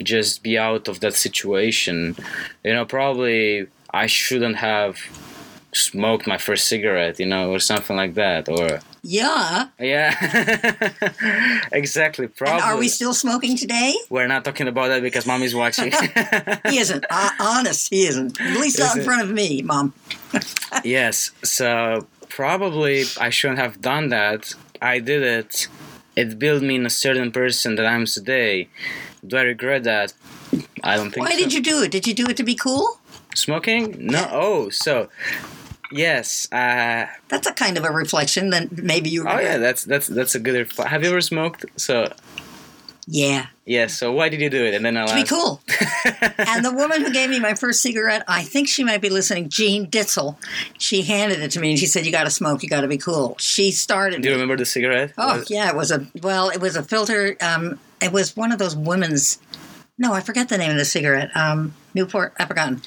just 0.03 0.43
be 0.43 0.59
out 0.59 0.87
of 0.87 1.01
that 1.01 1.15
situation. 1.15 2.15
You 2.63 2.75
know, 2.75 2.85
probably 2.85 3.67
I 3.95 4.07
shouldn't 4.07 4.57
have 4.57 4.99
smoked 5.73 6.27
my 6.27 6.37
first 6.37 6.69
cigarette, 6.69 7.19
you 7.19 7.27
know, 7.27 7.51
or 7.51 7.59
something 7.59 7.97
like 7.97 8.13
that. 8.15 8.49
Or, 8.51 8.81
Yeah. 9.03 9.69
yeah. 9.79 10.13
exactly. 11.73 12.27
Probably. 12.29 12.61
And 12.61 12.63
are 12.63 12.77
we 12.79 12.89
still 12.89 13.15
smoking 13.15 13.57
today? 13.57 13.95
We're 14.11 14.29
not 14.29 14.45
talking 14.45 14.69
about 14.69 14.89
that 14.89 15.02
because 15.02 15.26
mommy's 15.26 15.54
watching. 15.63 15.93
He 16.69 16.78
isn't. 16.78 17.04
Uh, 17.09 17.30
honest, 17.41 17.89
he 17.89 18.07
isn't. 18.07 18.39
At 18.41 18.61
least 18.61 18.78
not 18.78 18.97
in 18.99 19.02
front 19.02 19.23
of 19.23 19.30
me, 19.30 19.63
Mom. 19.63 19.95
Yes, 20.85 21.30
so 21.45 22.04
probably 22.34 23.04
I 23.20 23.30
shouldn't 23.30 23.60
have 23.60 23.80
done 23.80 24.08
that. 24.08 24.54
I 24.82 24.99
did 24.99 25.23
it. 25.23 25.68
It 26.16 26.38
built 26.38 26.62
me 26.62 26.75
in 26.76 26.86
a 26.86 26.90
certain 26.90 27.30
person 27.32 27.76
that 27.76 27.86
I 27.86 27.92
am 27.94 28.06
today. 28.06 28.68
Do 29.26 29.36
I 29.36 29.42
regret 29.42 29.84
that? 29.84 30.12
I 30.82 30.97
don't 30.97 31.10
think 31.12 31.26
Why 31.26 31.32
so. 31.32 31.38
did 31.42 31.52
you 31.54 31.62
do 31.62 31.82
it? 31.82 31.90
Did 31.90 32.06
you 32.06 32.14
do 32.14 32.26
it 32.26 32.36
to 32.36 32.42
be 32.44 32.54
cool? 32.54 32.86
Smoking? 33.34 34.06
No. 34.06 34.28
Oh, 34.30 34.68
so 34.70 35.08
yes. 35.90 36.47
Uh, 36.52 37.06
That's 37.28 37.47
a 37.47 37.52
kind 37.52 37.76
of 37.78 37.84
a 37.84 37.90
reflection 37.90 38.50
that 38.50 38.70
maybe 38.73 39.10
you. 39.10 39.26
oh 39.28 39.38
yeah, 39.40 39.58
that's 39.58 39.84
that's 39.84 40.06
that's 40.06 40.34
a 40.34 40.40
good. 40.40 40.54
Reply. 40.54 40.88
Have 40.88 41.02
you 41.02 41.10
ever 41.10 41.20
smoked? 41.20 41.64
So 41.76 42.12
Yeah, 43.06 43.47
yeah. 43.67 43.86
So 43.86 44.12
why 44.12 44.28
did 44.28 44.40
you 44.40 44.49
do 44.49 44.64
it? 44.64 44.75
And 44.75 44.84
then 44.84 44.97
I'll 44.97 45.08
to 45.08 45.14
be 45.14 45.25
cool. 45.25 45.60
and 46.38 46.64
the 46.64 46.73
woman 46.73 47.02
who 47.02 47.12
gave 47.12 47.28
me 47.28 47.38
my 47.38 47.54
first 47.54 47.82
cigarette, 47.82 48.25
I 48.26 48.43
think 48.43 48.67
she 48.69 48.82
might 48.82 49.02
be 49.02 49.10
listening. 49.10 49.50
Jean 49.50 49.86
Ditzel. 49.90 50.36
She 50.78 51.02
handed 51.02 51.40
it 51.40 51.50
to 51.52 51.60
me 51.60 51.71
and 51.71 51.78
she 51.78 51.86
said, 51.86 52.06
"You 52.06 52.12
got 52.12 52.25
to 52.25 52.30
smoke. 52.30 52.62
You 52.62 52.69
got 52.69 52.80
to 52.80 52.88
be 52.88 52.99
cool." 52.99 53.36
She 53.38 53.71
started. 53.73 54.23
Do 54.23 54.28
you 54.28 54.34
me. 54.34 54.40
remember 54.40 54.56
the 54.56 54.64
cigarette? 54.64 55.12
Oh 55.19 55.38
Was- 55.38 55.50
yeah, 55.50 55.69
it 55.69 55.76
was 55.76 55.90
a 55.90 56.06
well, 56.23 56.49
it 56.49 56.60
was 56.60 56.76
a 56.76 56.82
filter. 56.82 57.36
Um, 57.40 57.78
it 58.00 58.12
was 58.12 58.36
one 58.36 58.52
of 58.52 58.58
those 58.58 58.75
women's. 58.75 59.38
No, 59.99 60.12
I 60.12 60.21
forget 60.21 60.49
the 60.49 60.58
name 60.58 60.71
of 60.71 60.76
the 60.76 60.84
cigarette. 60.84 61.30
Um, 61.36 61.75
Newport. 61.95 62.34
I've 62.38 62.49
forgotten. 62.49 62.82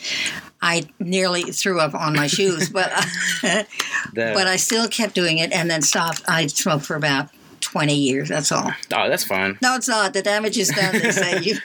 I 0.61 0.89
nearly 0.99 1.43
threw 1.43 1.79
up 1.79 1.93
on 1.93 2.15
my 2.15 2.27
shoes, 2.27 2.69
but 2.69 2.91
but 3.41 4.47
I 4.47 4.55
still 4.55 4.87
kept 4.87 5.13
doing 5.13 5.37
it 5.37 5.51
and 5.51 5.69
then 5.69 5.81
stopped. 5.81 6.23
I 6.27 6.47
smoked 6.47 6.85
for 6.85 6.95
about 6.95 7.29
twenty 7.71 7.95
years. 7.95 8.29
That's 8.29 8.51
all. 8.51 8.71
oh, 8.97 9.09
that's 9.11 9.23
fine. 9.23 9.57
No, 9.61 9.75
it's 9.75 9.87
not. 9.87 10.13
The 10.13 10.21
damage 10.21 10.57
is 10.57 10.69
done. 10.69 10.93
They 11.03 11.11
say 11.11 11.41
you. 11.47 11.55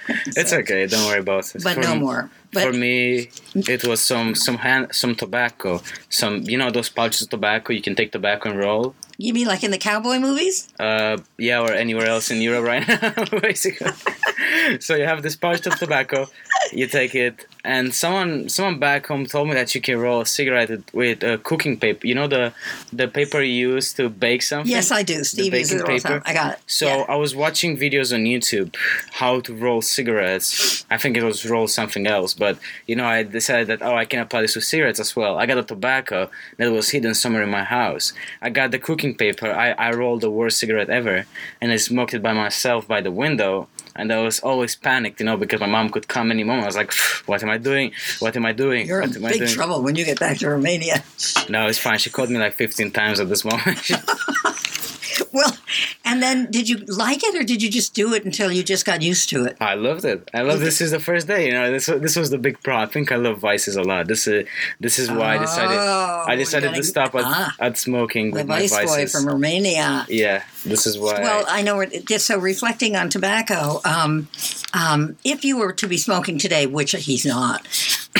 It's 0.40 0.52
okay. 0.52 0.86
Don't 0.86 1.06
worry 1.08 1.20
about 1.20 1.44
it. 1.54 1.62
But 1.64 1.74
For 1.74 1.80
no 1.82 1.92
m- 1.92 2.00
more. 2.00 2.30
for 2.52 2.72
me, 2.72 3.30
it 3.54 3.82
was 3.88 4.00
some 4.10 4.34
some 4.34 4.58
hand 4.66 4.88
some 4.92 5.14
tobacco, 5.14 5.80
some 6.08 6.34
you 6.50 6.58
know 6.58 6.70
those 6.70 6.88
pouches 6.88 7.22
of 7.22 7.28
tobacco 7.30 7.72
you 7.72 7.82
can 7.82 7.94
take 7.94 8.10
tobacco 8.12 8.50
and 8.50 8.58
roll. 8.58 8.94
you 9.18 9.32
mean 9.32 9.46
like 9.52 9.62
in 9.66 9.70
the 9.70 9.78
cowboy 9.90 10.18
movies? 10.18 10.56
Uh, 10.80 11.16
yeah, 11.38 11.60
or 11.64 11.72
anywhere 11.84 12.06
else 12.14 12.30
in 12.34 12.38
Europe 12.48 12.64
right 12.72 12.84
now, 13.02 13.38
basically. 13.40 13.92
so 14.86 14.94
you 14.96 15.04
have 15.12 15.22
this 15.22 15.36
pouch 15.36 15.66
of 15.66 15.74
tobacco, 15.78 16.26
you 16.72 16.86
take 16.86 17.14
it, 17.14 17.46
and 17.64 17.94
someone 17.94 18.48
someone 18.48 18.78
back 18.78 19.06
home 19.06 19.24
told 19.26 19.48
me 19.48 19.54
that 19.54 19.74
you 19.74 19.80
can 19.80 19.96
roll 19.98 20.20
a 20.22 20.26
cigarette 20.26 20.70
with- 20.92 21.22
uh, 21.22 21.36
cooking 21.38 21.78
paper. 21.78 22.06
You 22.06 22.14
know 22.14 22.26
the 22.26 22.52
the 22.92 23.06
paper 23.08 23.40
you 23.40 23.68
use 23.74 23.92
to 23.94 24.08
bake 24.08 24.42
something. 24.42 24.70
Yes, 24.70 24.90
I 24.90 25.02
do. 25.02 25.22
Steve 25.24 25.54
uses 25.54 25.80
it 25.80 25.86
baking 25.86 25.90
all 25.90 25.96
the 25.96 26.00
time. 26.02 26.12
paper? 26.22 26.28
I 26.30 26.32
got 26.34 26.52
it. 26.54 26.58
So 26.66 26.86
Yeah. 26.86 27.04
I 27.08 27.16
was 27.16 27.34
watching 27.36 27.76
videos 27.76 28.12
on 28.12 28.24
YouTube 28.24 28.74
how 29.12 29.40
to 29.40 29.54
roll 29.54 29.80
cigarettes. 29.82 30.84
I 30.90 30.96
think 30.98 31.16
it 31.16 31.22
was 31.22 31.44
roll 31.48 31.68
something 31.68 32.06
else, 32.06 32.34
but 32.34 32.58
you 32.86 32.96
know 32.96 33.06
I 33.06 33.22
decided 33.22 33.66
that 33.68 33.80
oh 33.82 33.94
I 33.96 34.04
can 34.06 34.20
apply 34.20 34.42
this 34.42 34.54
to 34.54 34.60
cigarettes 34.60 35.00
as 35.00 35.14
well. 35.14 35.38
I 35.38 35.46
got 35.46 35.58
a 35.58 35.62
tobacco 35.62 36.30
that 36.56 36.70
was 36.72 36.90
hidden 36.90 37.14
somewhere 37.14 37.42
in 37.44 37.50
my 37.50 37.64
house. 37.64 38.12
I 38.40 38.50
got 38.50 38.70
the 38.72 38.78
cooking 38.78 39.14
paper. 39.14 39.50
I, 39.52 39.70
I 39.72 39.90
rolled 39.92 40.20
the 40.22 40.30
worst 40.30 40.58
cigarette 40.58 40.90
ever, 40.90 41.26
and 41.60 41.70
I 41.72 41.76
smoked 41.76 42.12
it 42.14 42.22
by 42.22 42.32
myself 42.32 42.88
by 42.88 43.00
the 43.00 43.10
window. 43.12 43.68
And 43.94 44.12
I 44.12 44.20
was 44.22 44.40
always 44.40 44.74
panicked, 44.74 45.20
you 45.20 45.26
know, 45.26 45.36
because 45.36 45.60
my 45.60 45.66
mom 45.66 45.90
could 45.90 46.08
come 46.08 46.30
any 46.30 46.44
moment. 46.44 46.64
I 46.64 46.66
was 46.66 46.76
like, 46.76 46.92
"What 47.26 47.42
am 47.42 47.50
I 47.50 47.58
doing? 47.58 47.92
What 48.20 48.36
am 48.36 48.46
I 48.46 48.52
doing? 48.52 48.86
You're 48.86 49.02
in 49.02 49.10
what 49.10 49.16
am 49.18 49.26
I 49.26 49.30
big 49.30 49.40
doing?" 49.40 49.50
trouble 49.50 49.82
when 49.82 49.96
you 49.96 50.04
get 50.04 50.18
back 50.18 50.38
to 50.38 50.48
Romania. 50.48 51.04
No, 51.48 51.66
it's 51.66 51.78
fine. 51.78 51.98
She 51.98 52.10
called 52.10 52.30
me 52.30 52.38
like 52.38 52.54
15 52.54 52.90
times 52.90 53.20
at 53.20 53.28
this 53.28 53.44
moment. 53.44 53.78
Well, 55.32 55.56
and 56.04 56.22
then 56.22 56.50
did 56.50 56.68
you 56.68 56.78
like 56.88 57.22
it 57.24 57.34
or 57.34 57.42
did 57.42 57.62
you 57.62 57.70
just 57.70 57.94
do 57.94 58.12
it 58.14 58.24
until 58.24 58.52
you 58.52 58.62
just 58.62 58.84
got 58.84 59.00
used 59.02 59.28
to 59.30 59.44
it? 59.46 59.56
I 59.60 59.74
loved 59.74 60.04
it. 60.04 60.28
I 60.34 60.42
love 60.42 60.60
this 60.60 60.80
is 60.80 60.90
the 60.90 61.00
first 61.00 61.26
day. 61.26 61.46
You 61.46 61.52
know, 61.52 61.70
this 61.72 61.88
was- 61.88 62.00
this 62.02 62.16
was 62.16 62.30
the 62.30 62.38
big 62.38 62.60
pro. 62.62 62.76
I 62.76 62.86
think 62.86 63.10
I 63.12 63.16
love 63.16 63.38
vices 63.38 63.76
a 63.76 63.82
lot. 63.82 64.08
This 64.08 64.26
is 64.26 64.46
this 64.80 64.98
is 64.98 65.10
why 65.10 65.36
I 65.36 65.38
decided 65.38 65.78
Oh, 65.80 66.24
I 66.28 66.36
decided 66.36 66.70
gotta- 66.70 66.82
to 66.82 66.84
stop 66.84 67.14
at, 67.14 67.24
ah. 67.24 67.54
at 67.60 67.78
smoking 67.78 68.30
with 68.32 68.46
my 68.46 68.60
vice 68.60 68.70
boy 68.72 68.86
vices. 68.86 69.12
from 69.12 69.26
Romania. 69.26 70.04
yeah, 70.08 70.42
this 70.64 70.86
is 70.86 70.98
why. 70.98 71.20
Well, 71.20 71.44
I 71.48 71.62
know. 71.62 71.76
We're, 71.76 71.86
just 71.86 72.26
so 72.26 72.38
reflecting 72.38 72.94
on 72.96 73.08
tobacco, 73.08 73.80
um, 73.84 74.28
um, 74.74 75.16
if 75.24 75.44
you 75.44 75.56
were 75.58 75.72
to 75.72 75.86
be 75.88 75.96
smoking 75.96 76.38
today, 76.38 76.66
which 76.66 76.92
he's 76.92 77.24
not, 77.24 77.66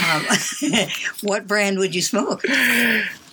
um, 0.03 0.25
what 1.21 1.47
brand 1.47 1.77
would 1.79 1.93
you 1.93 2.01
smoke? 2.01 2.43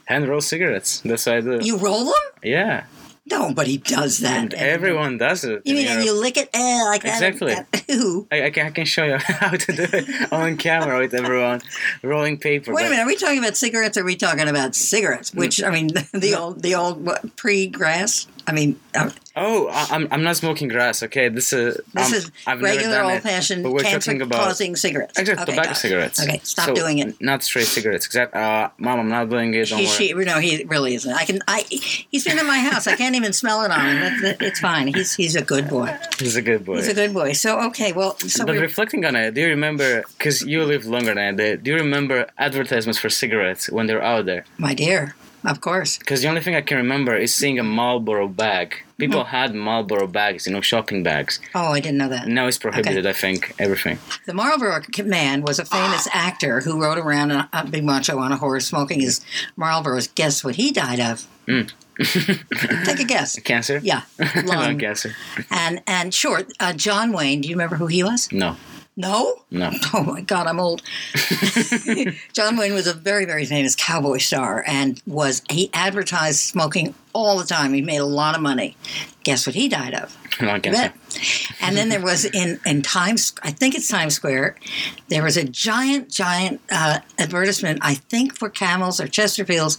hand 0.07 0.29
roll 0.29 0.40
cigarettes. 0.40 1.01
That's 1.05 1.25
what 1.27 1.37
I 1.37 1.40
do. 1.40 1.59
You 1.62 1.77
roll 1.79 2.05
them? 2.07 2.14
yeah, 2.42 2.85
Nobody 3.26 3.76
does 3.76 4.18
that. 4.18 4.38
and 4.38 4.54
everyone 4.54 5.18
does 5.18 5.44
it. 5.44 5.62
You 5.64 5.74
mean 5.74 5.87
and 5.87 6.04
you 6.04 6.18
lick 6.18 6.37
it 6.37 6.48
eh, 6.52 6.83
like 6.85 7.02
that? 7.02 7.22
Exactly. 7.22 7.54
that-. 7.72 8.26
I, 8.33 8.46
I, 8.46 8.50
can, 8.50 8.66
I 8.66 8.70
can 8.70 8.85
show 8.85 9.04
you 9.04 9.16
how 9.18 9.50
to 9.50 9.72
do 9.72 9.87
it 9.92 10.33
on 10.33 10.56
camera 10.56 10.98
with 10.98 11.14
everyone 11.14 11.61
rolling 12.02 12.38
paper. 12.38 12.72
Wait 12.72 12.87
a 12.87 12.90
minute. 12.90 13.02
Are 13.02 13.06
we 13.06 13.16
talking 13.16 13.38
about 13.38 13.56
cigarettes? 13.56 13.96
or 13.96 14.02
Are 14.02 14.04
we 14.04 14.16
talking 14.16 14.48
about 14.48 14.74
cigarettes? 14.74 15.35
Which 15.35 15.62
I 15.62 15.70
mean, 15.70 15.88
the 16.12 16.35
old, 16.38 16.62
the 16.62 16.74
old 16.74 17.37
pre-grass 17.37 18.26
I 18.46 18.53
mean, 18.53 18.79
uh, 18.94 19.11
Oh, 19.37 19.68
I'm 19.72 20.09
I'm 20.11 20.24
not 20.24 20.37
smoking 20.37 20.66
grass. 20.68 21.03
Okay, 21.05 21.29
this 21.29 21.53
is 21.53 21.81
this 21.94 22.09
um, 22.09 22.14
is 22.14 22.31
I've 22.48 22.61
regular 22.61 23.03
old 23.05 23.22
fashioned 23.22 23.62
but 23.62 23.72
we're 23.72 23.83
talking 23.85 24.20
about 24.20 24.33
cancer-causing 24.33 24.74
cigarettes. 24.76 25.18
exactly 25.18 25.42
Okay, 25.44 25.53
tobacco 25.55 25.74
cigarettes. 25.74 26.20
Okay, 26.22 26.40
stop 26.42 26.66
So, 26.66 26.74
doing 26.74 26.98
it. 26.98 27.20
Not 27.20 27.44
straight 27.44 27.66
cigarettes. 27.66 28.07
Exactly, 28.07 28.40
Uh, 28.40 28.68
mom, 28.79 28.98
I'm 29.00 29.09
not 29.09 29.31
doing 29.31 29.55
it. 29.55 29.68
Don't 29.68 29.79
He, 29.79 29.87
worry. 29.87 29.94
she, 29.94 30.12
no, 30.14 30.40
he 30.40 30.64
really 30.64 30.94
isn't. 30.96 31.12
I 31.12 31.24
can. 31.24 31.38
I. 31.46 31.61
He's 31.70 32.24
been 32.24 32.38
in 32.40 32.46
my 32.46 32.59
house. 32.59 32.88
I 32.88 32.96
can't 32.96 33.14
even 33.14 33.33
smell 33.33 33.62
it 33.62 33.70
on 33.70 33.81
him. 33.87 34.22
That, 34.22 34.42
it's 34.42 34.59
fine. 34.61 34.88
He's 34.88 35.14
he's 35.14 35.37
a 35.37 35.42
good 35.42 35.68
boy. 35.68 35.96
He's 36.18 36.35
a 36.37 36.42
good 36.42 36.64
boy. 36.64 36.76
He's 36.76 36.88
a 36.88 36.94
good 36.94 37.14
boy. 37.14 37.33
So 37.33 37.61
okay, 37.68 37.92
well, 37.92 38.18
so 38.18 38.44
but 38.44 38.57
reflecting 38.57 39.05
on 39.05 39.14
it, 39.14 39.35
do 39.35 39.40
you 39.42 39.48
remember? 39.48 40.03
Because 40.18 40.42
you 40.42 40.64
live 40.64 40.87
longer 40.87 41.14
than 41.14 41.18
I 41.18 41.33
did. 41.33 41.62
Do 41.62 41.70
you 41.70 41.76
remember 41.76 42.26
advertisements 42.37 42.98
for 42.98 43.09
cigarettes 43.09 43.70
when 43.70 43.87
they're 43.87 44.03
out 44.03 44.26
there? 44.26 44.44
my 44.59 44.74
dear, 44.74 45.14
of 45.44 45.61
course. 45.61 45.98
Because 45.98 46.22
the 46.22 46.29
only 46.29 46.40
thing 46.40 46.55
I 46.55 46.61
can 46.61 46.76
remember 46.76 47.16
is 47.16 47.35
seeing 47.35 47.59
a 47.59 47.62
Marlboro 47.62 48.29
bag. 48.29 48.74
People 48.98 49.24
had 49.24 49.55
Marlboro 49.55 50.07
bags, 50.07 50.46
you 50.46 50.53
know, 50.53 50.61
shopping 50.61 51.03
bags. 51.03 51.40
Oh, 51.55 51.72
I 51.72 51.81
didn't 51.81 51.96
know 51.98 52.09
that. 52.11 52.29
Now 52.29 52.46
it's 52.46 52.59
prohibited. 52.59 53.07
I 53.07 53.14
think 53.14 53.55
everything. 53.59 53.98
The 54.26 54.35
Marlboro 54.35 54.81
Man 55.05 55.42
was 55.42 55.59
a 55.59 55.64
famous 55.64 56.07
actor 56.14 56.61
who 56.61 56.81
rode 56.83 56.98
around 56.98 57.31
a, 57.31 57.48
a 57.53 57.66
big 57.66 57.85
macho 57.85 58.18
on 58.18 58.31
a 58.33 58.37
horse 58.37 58.66
smoking 58.66 59.00
his 59.00 59.20
Marlboros. 59.57 60.14
Guess 60.14 60.44
what 60.44 60.57
he 60.57 60.70
died 60.70 61.00
of? 61.00 61.26
Mm. 61.46 61.72
Take 62.85 63.00
a 63.00 63.05
guess. 63.05 63.38
Cancer. 63.40 63.79
Yeah, 63.83 64.03
Lung 64.35 64.46
lung. 64.46 64.79
cancer. 64.79 65.14
and 65.50 65.83
and 65.87 66.14
short. 66.14 66.50
Uh, 66.59 66.72
John 66.72 67.12
Wayne. 67.12 67.40
Do 67.42 67.48
you 67.48 67.55
remember 67.55 67.76
who 67.76 67.87
he 67.88 68.03
was? 68.03 68.31
No, 68.33 68.57
No. 68.96 69.44
no. 69.50 69.70
Oh 69.94 70.05
my 70.05 70.20
God, 70.20 70.46
I'm 70.46 70.61
old. 70.61 70.83
John 72.33 72.57
Wayne 72.57 72.74
was 72.74 72.87
a 72.87 72.94
very, 72.94 73.24
very 73.24 73.44
famous 73.44 73.74
cowboy 73.74 74.18
star, 74.18 74.64
and 74.66 75.00
was 75.07 75.42
he 75.50 75.70
advertised 75.72 76.40
smoking 76.40 76.94
all 77.12 77.38
the 77.38 77.44
time. 77.44 77.72
He 77.72 77.83
made 77.83 77.98
a 77.98 78.05
lot 78.05 78.35
of 78.37 78.40
money. 78.40 78.76
Guess 79.24 79.46
what 79.46 79.55
he 79.57 79.68
died 79.68 79.94
of? 79.94 80.16
Cancer. 80.31 80.70
bet. 80.70 80.94
And 81.61 81.76
then 81.76 81.88
there 81.88 82.00
was 82.00 82.24
in 82.24 82.61
in 82.64 82.83
Times, 82.83 83.35
I 83.42 83.50
think 83.50 83.74
it's 83.74 83.88
Times 83.88 84.14
Square, 84.14 84.57
there 85.09 85.22
was 85.22 85.37
a 85.37 85.44
giant, 85.44 86.11
giant 86.11 86.61
uh, 86.70 87.00
advertisement. 87.18 87.81
I 87.83 87.94
think 87.94 88.38
for 88.38 88.48
Camels 88.48 89.00
or 89.00 89.07
Chesterfields, 89.07 89.76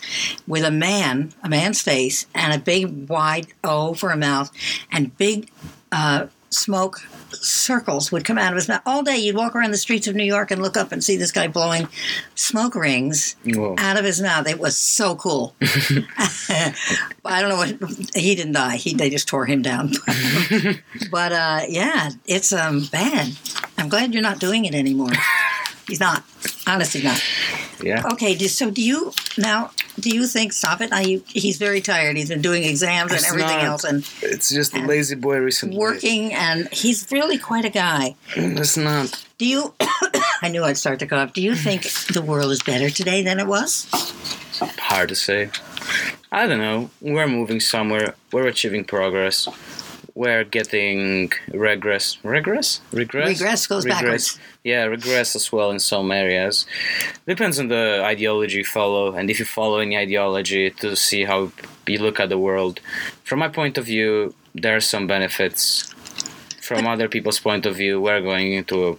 with 0.48 0.64
a 0.64 0.72
man, 0.72 1.34
a 1.44 1.50
man's 1.50 1.82
face, 1.82 2.28
and 2.36 2.54
a 2.54 2.60
big 2.60 3.10
wide 3.10 3.48
O 3.64 3.94
for 3.94 4.10
a 4.12 4.18
mouth, 4.18 4.52
and 4.92 5.16
big 5.18 5.50
uh, 5.92 6.28
smoke 6.52 7.00
circles 7.34 8.12
would 8.12 8.26
come 8.26 8.38
out 8.38 8.52
of 8.52 8.56
his 8.56 8.68
mouth 8.68 8.82
all 8.86 9.04
day. 9.04 9.18
You'd 9.18 9.36
walk 9.36 9.56
around 9.56 9.72
the 9.72 9.78
streets 9.78 10.08
of 10.08 10.16
New 10.16 10.24
York 10.24 10.52
and 10.52 10.62
look 10.62 10.78
up 10.78 10.92
and 10.92 11.04
see 11.04 11.18
this 11.18 11.32
guy 11.32 11.48
blowing 11.48 11.88
smoke 12.36 12.76
rings 12.76 13.36
Whoa. 13.46 13.76
out 13.78 13.98
of 13.98 14.06
his 14.06 14.22
mouth. 14.22 14.48
It 14.48 14.60
was 14.60 14.78
so 14.78 15.16
cool. 15.16 15.56
I 15.62 16.74
don't 17.24 17.50
know 17.50 17.58
what 17.58 17.70
he 18.16 18.36
didn't 18.36 18.54
die. 18.54 18.76
He 18.76 18.94
they 18.94 19.10
just 19.10 19.28
tore 19.28 19.46
him 19.46 19.62
down. 19.62 19.94
but 21.12 21.32
uh, 21.32 21.62
yeah, 21.68 22.12
it's 22.26 22.52
um 22.54 22.86
bad. 22.92 23.34
I'm 23.78 23.90
glad 23.90 24.14
you're 24.14 24.24
not 24.24 24.40
doing 24.40 24.66
it 24.66 24.76
anymore. 24.76 25.12
He's 25.88 26.00
not. 26.00 26.24
Honestly, 26.68 27.02
not. 27.02 27.22
Yeah. 27.82 28.04
Okay. 28.14 28.38
So 28.38 28.70
do 28.70 28.82
you 28.82 29.14
now? 29.38 29.72
Do 30.00 30.10
you 30.10 30.26
think? 30.26 30.54
Stop 30.54 30.82
it. 30.82 30.90
Now 30.90 31.02
he's 31.28 31.58
very 31.58 31.82
tired. 31.82 32.16
He's 32.18 32.30
been 32.30 32.42
doing 32.42 32.64
exams 32.64 33.12
and 33.12 33.24
everything 33.26 33.58
not. 33.58 33.64
else, 33.64 33.84
and 33.84 34.08
It's 34.22 34.50
just 34.50 34.76
a 34.76 34.80
lazy 34.80 35.16
boy 35.16 35.38
recently. 35.38 35.78
working. 35.78 36.34
And 36.34 36.68
he's 36.74 37.08
really 37.12 37.38
quite 37.38 37.66
a 37.66 37.70
guy. 37.70 38.16
Mm, 38.34 38.60
it's 38.60 38.78
not. 38.78 39.24
Do 39.38 39.46
you? 39.46 39.74
I 40.42 40.50
knew 40.50 40.64
I'd 40.64 40.78
start 40.78 41.00
to 41.00 41.08
cough. 41.08 41.34
Do 41.34 41.42
you 41.42 41.56
think 41.56 41.84
the 42.14 42.22
world 42.22 42.52
is 42.52 42.64
better 42.64 42.90
today 42.90 43.22
than 43.22 43.40
it 43.40 43.48
was? 43.48 43.88
hard 44.80 45.10
to 45.10 45.16
say. 45.16 45.50
I 46.32 46.48
don't 46.48 46.60
know. 46.60 46.90
We're 47.02 47.28
moving 47.28 47.60
somewhere. 47.60 48.16
We're 48.32 48.48
achieving 48.48 48.86
progress. 48.86 49.48
We're 50.14 50.44
getting 50.44 51.32
regress. 51.54 52.18
Regress? 52.24 52.82
Regress? 52.92 53.30
Regress 53.30 53.68
goes 53.68 53.86
backwards. 53.86 54.40
Yeah, 54.64 54.84
regress 54.86 55.36
as 55.36 55.52
well 55.52 55.72
in 55.72 55.80
some 55.80 56.12
areas. 56.12 56.66
Depends 57.26 57.60
on 57.60 57.70
the 57.70 58.02
ideology 58.04 58.58
you 58.60 58.66
follow, 58.66 59.14
and 59.16 59.30
if 59.30 59.40
you 59.40 59.46
follow 59.46 59.80
any 59.80 59.98
ideology 59.98 60.70
to 60.70 60.96
see 60.96 61.24
how 61.24 61.52
you 61.88 62.00
look 62.00 62.20
at 62.20 62.30
the 62.30 62.38
world. 62.38 62.80
From 63.24 63.40
my 63.40 63.48
point 63.48 63.78
of 63.78 63.86
view, 63.86 64.34
there 64.54 64.76
are 64.76 64.82
some 64.82 65.08
benefits. 65.08 65.94
From 66.62 66.88
other 66.88 67.08
people's 67.08 67.40
point 67.40 67.66
of 67.66 67.76
view, 67.76 68.00
we're 68.00 68.22
going 68.22 68.54
into 68.54 68.90
a 68.90 68.98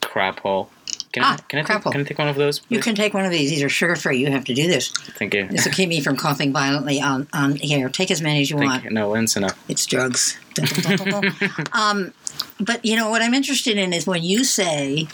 crap 0.00 0.40
hole. 0.40 0.70
Can, 1.14 1.22
Ah, 1.22 1.34
I, 1.34 1.36
can, 1.48 1.60
I 1.60 1.62
take, 1.62 1.82
can 1.92 2.00
I 2.00 2.02
take 2.04 2.18
one 2.18 2.26
of 2.26 2.34
those? 2.34 2.60
You 2.68 2.80
can 2.80 2.96
take 2.96 3.14
one 3.14 3.24
of 3.24 3.30
these. 3.30 3.48
These 3.48 3.62
are 3.62 3.68
sugar 3.68 3.94
free. 3.94 4.18
You 4.18 4.32
have 4.32 4.44
to 4.46 4.52
do 4.54 4.66
this. 4.66 4.88
Thank 4.90 5.32
you. 5.32 5.46
This 5.46 5.64
will 5.64 5.72
keep 5.72 5.88
me 5.88 6.00
from 6.00 6.16
coughing 6.16 6.52
violently 6.52 7.00
on 7.00 7.28
on 7.32 7.54
here. 7.54 7.88
Take 7.88 8.10
as 8.10 8.20
many 8.20 8.40
as 8.40 8.50
you 8.50 8.58
Thank 8.58 8.68
want. 8.68 8.82
you. 8.84 8.90
No, 8.90 9.14
that's 9.14 9.36
enough. 9.36 9.56
It's 9.68 9.86
drugs. 9.86 10.36
um, 11.72 12.12
but 12.58 12.84
you 12.84 12.96
know 12.96 13.10
what 13.10 13.22
I'm 13.22 13.32
interested 13.32 13.76
in 13.78 13.92
is 13.92 14.08
when 14.08 14.24
you 14.24 14.42
say, 14.42 15.06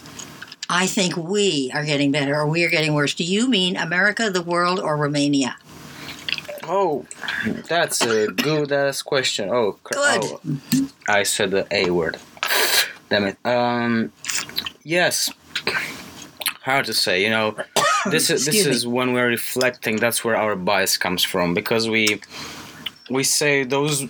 "I 0.71 0.87
think 0.87 1.19
we 1.19 1.71
are 1.75 1.85
getting 1.85 2.11
better" 2.11 2.35
or 2.35 2.47
"We 2.47 2.65
are 2.65 2.71
getting 2.71 2.95
worse." 2.95 3.13
Do 3.15 3.25
you 3.25 3.47
mean 3.47 3.77
America, 3.77 4.31
the 4.31 4.43
world, 4.43 4.81
or 4.81 4.97
Romania? 4.97 5.57
Oh, 6.65 7.05
that's 7.69 8.01
a 8.03 8.29
good 8.29 8.73
ass 8.73 9.03
question. 9.03 9.51
Oh, 9.51 9.73
cr- 9.85 9.95
Good. 9.95 10.21
oh, 10.25 10.41
I 11.09 11.25
said 11.25 11.51
the 11.51 11.67
A 11.71 11.91
word. 11.91 12.17
Damn 13.11 13.25
it. 13.25 13.37
Um, 13.45 14.13
yes. 14.85 15.31
Hard 16.63 16.87
to 16.87 16.95
say. 16.95 17.23
You 17.23 17.31
know, 17.31 17.57
this 18.11 18.31
is 18.31 18.47
this 18.47 18.67
is 18.67 18.87
when 18.87 19.13
we're 19.13 19.29
reflecting. 19.29 19.97
That's 19.97 20.25
where 20.25 20.37
our 20.37 20.57
bias 20.57 20.97
comes 20.97 21.25
from 21.25 21.55
because 21.55 21.89
we 21.89 22.21
we 23.11 23.25
say 23.25 23.65
those. 23.65 24.07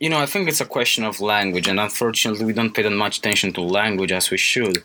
You 0.00 0.10
know, 0.10 0.18
I 0.18 0.26
think 0.26 0.48
it's 0.48 0.60
a 0.60 0.66
question 0.66 1.04
of 1.04 1.20
language, 1.20 1.66
and 1.68 1.80
unfortunately, 1.80 2.44
we 2.44 2.52
don't 2.52 2.74
pay 2.74 2.82
that 2.82 2.90
much 2.90 3.18
attention 3.18 3.52
to 3.54 3.62
language 3.62 4.12
as 4.12 4.30
we 4.30 4.36
should. 4.36 4.82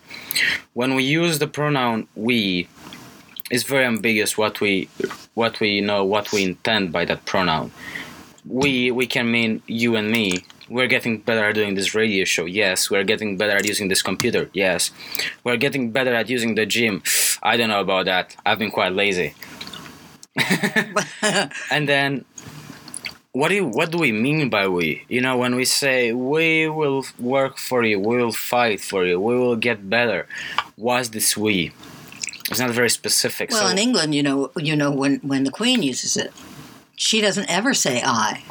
When 0.73 0.95
we 0.95 1.03
use 1.03 1.39
the 1.39 1.47
pronoun 1.47 2.07
"we," 2.15 2.67
it's 3.51 3.63
very 3.63 3.85
ambiguous 3.85 4.37
what 4.37 4.61
we 4.61 4.87
what 5.33 5.59
we 5.59 5.81
know 5.81 6.05
what 6.05 6.31
we 6.31 6.43
intend 6.43 6.91
by 6.91 7.05
that 7.05 7.25
pronoun 7.25 7.71
we 8.49 8.91
we 8.91 9.05
can 9.05 9.31
mean 9.31 9.61
you 9.67 9.95
and 9.95 10.11
me 10.11 10.43
we're 10.69 10.87
getting 10.87 11.19
better 11.19 11.45
at 11.45 11.55
doing 11.55 11.75
this 11.75 11.93
radio 11.95 12.25
show 12.25 12.45
yes. 12.45 12.89
We're 12.89 13.03
getting 13.03 13.37
better 13.37 13.55
at 13.57 13.65
using 13.65 13.87
this 13.87 14.01
computer 14.01 14.49
yes. 14.53 14.91
We're 15.43 15.57
getting 15.57 15.91
better 15.91 16.13
at 16.13 16.29
using 16.29 16.55
the 16.55 16.65
gym. 16.65 17.01
I 17.43 17.57
don't 17.57 17.69
know 17.69 17.81
about 17.81 18.05
that. 18.05 18.35
I've 18.45 18.59
been 18.59 18.71
quite 18.71 18.93
lazy. 18.93 19.33
And 21.71 21.87
then 21.87 22.25
what 23.31 23.49
do 23.49 23.55
you, 23.55 23.65
what 23.65 23.91
do 23.91 23.97
we 23.99 24.11
mean 24.11 24.49
by 24.49 24.67
we? 24.67 25.03
You 25.07 25.21
know 25.21 25.37
when 25.37 25.55
we 25.55 25.65
say 25.65 26.13
we 26.13 26.67
will 26.69 27.05
work 27.19 27.57
for 27.57 27.83
you 27.83 27.99
we 27.99 28.17
will 28.17 28.31
fight 28.31 28.81
for 28.81 29.05
you 29.05 29.19
we 29.19 29.35
will 29.35 29.55
get 29.55 29.89
better 29.89 30.27
what's 30.75 31.09
this 31.09 31.37
we 31.37 31.71
it's 32.49 32.59
not 32.59 32.71
very 32.71 32.89
specific 32.89 33.51
Well, 33.51 33.67
so 33.67 33.71
in 33.71 33.77
England, 33.77 34.15
you 34.15 34.23
know, 34.23 34.51
you 34.57 34.75
know 34.75 34.91
when 34.91 35.17
when 35.17 35.43
the 35.43 35.51
Queen 35.51 35.83
uses 35.83 36.17
it, 36.17 36.33
she 36.95 37.21
doesn't 37.21 37.47
ever 37.49 37.73
say 37.73 38.01
"I." 38.03 38.43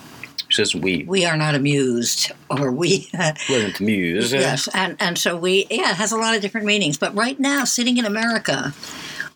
says 0.59 0.75
we 0.75 1.05
We 1.05 1.25
are 1.25 1.37
not 1.37 1.55
amused, 1.55 2.33
or 2.51 2.73
we. 2.73 3.09
wasn't 3.49 3.81
amused 3.81 4.33
yes, 4.33 4.69
and 4.75 4.97
and 5.01 5.17
so 5.17 5.37
we. 5.37 5.67
Yeah, 5.71 5.91
it 5.91 5.97
has 5.97 6.13
a 6.13 6.17
lot 6.17 6.35
of 6.35 6.43
different 6.43 6.67
meanings. 6.67 6.99
But 6.99 7.15
right 7.15 7.39
now, 7.39 7.65
sitting 7.65 7.97
in 7.97 8.05
America, 8.05 8.75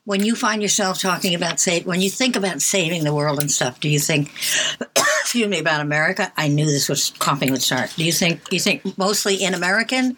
when 0.05 0.25
you 0.25 0.35
find 0.35 0.61
yourself 0.61 1.01
talking 1.01 1.35
about 1.35 1.61
save, 1.61 1.87
when 1.87 2.01
you 2.01 2.11
think 2.11 2.35
about 2.35 2.61
saving 2.61 3.05
the 3.05 3.15
world 3.15 3.39
and 3.39 3.51
stuff, 3.51 3.81
do 3.81 3.89
you 3.89 4.01
think? 4.01 4.31
excuse 5.23 5.49
me 5.49 5.61
about 5.61 5.81
America. 5.81 6.33
I 6.37 6.49
knew 6.49 6.67
this 6.67 6.89
was 6.89 7.11
coughing 7.19 7.53
would 7.53 7.63
start. 7.63 7.95
Do 7.97 8.05
you 8.05 8.13
think? 8.13 8.49
Do 8.49 8.57
you 8.57 8.61
think 8.61 8.99
mostly 8.99 9.37
in 9.37 9.55
American, 9.55 10.17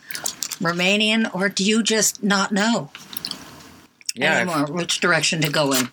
Romanian, 0.60 1.32
or 1.34 1.48
do 1.48 1.64
you 1.64 1.82
just 1.82 2.22
not 2.22 2.50
know 2.50 2.90
yeah 4.14 4.38
anymore 4.38 4.66
which 4.66 5.00
direction 5.00 5.40
to 5.42 5.50
go 5.50 5.72
in? 5.72 5.88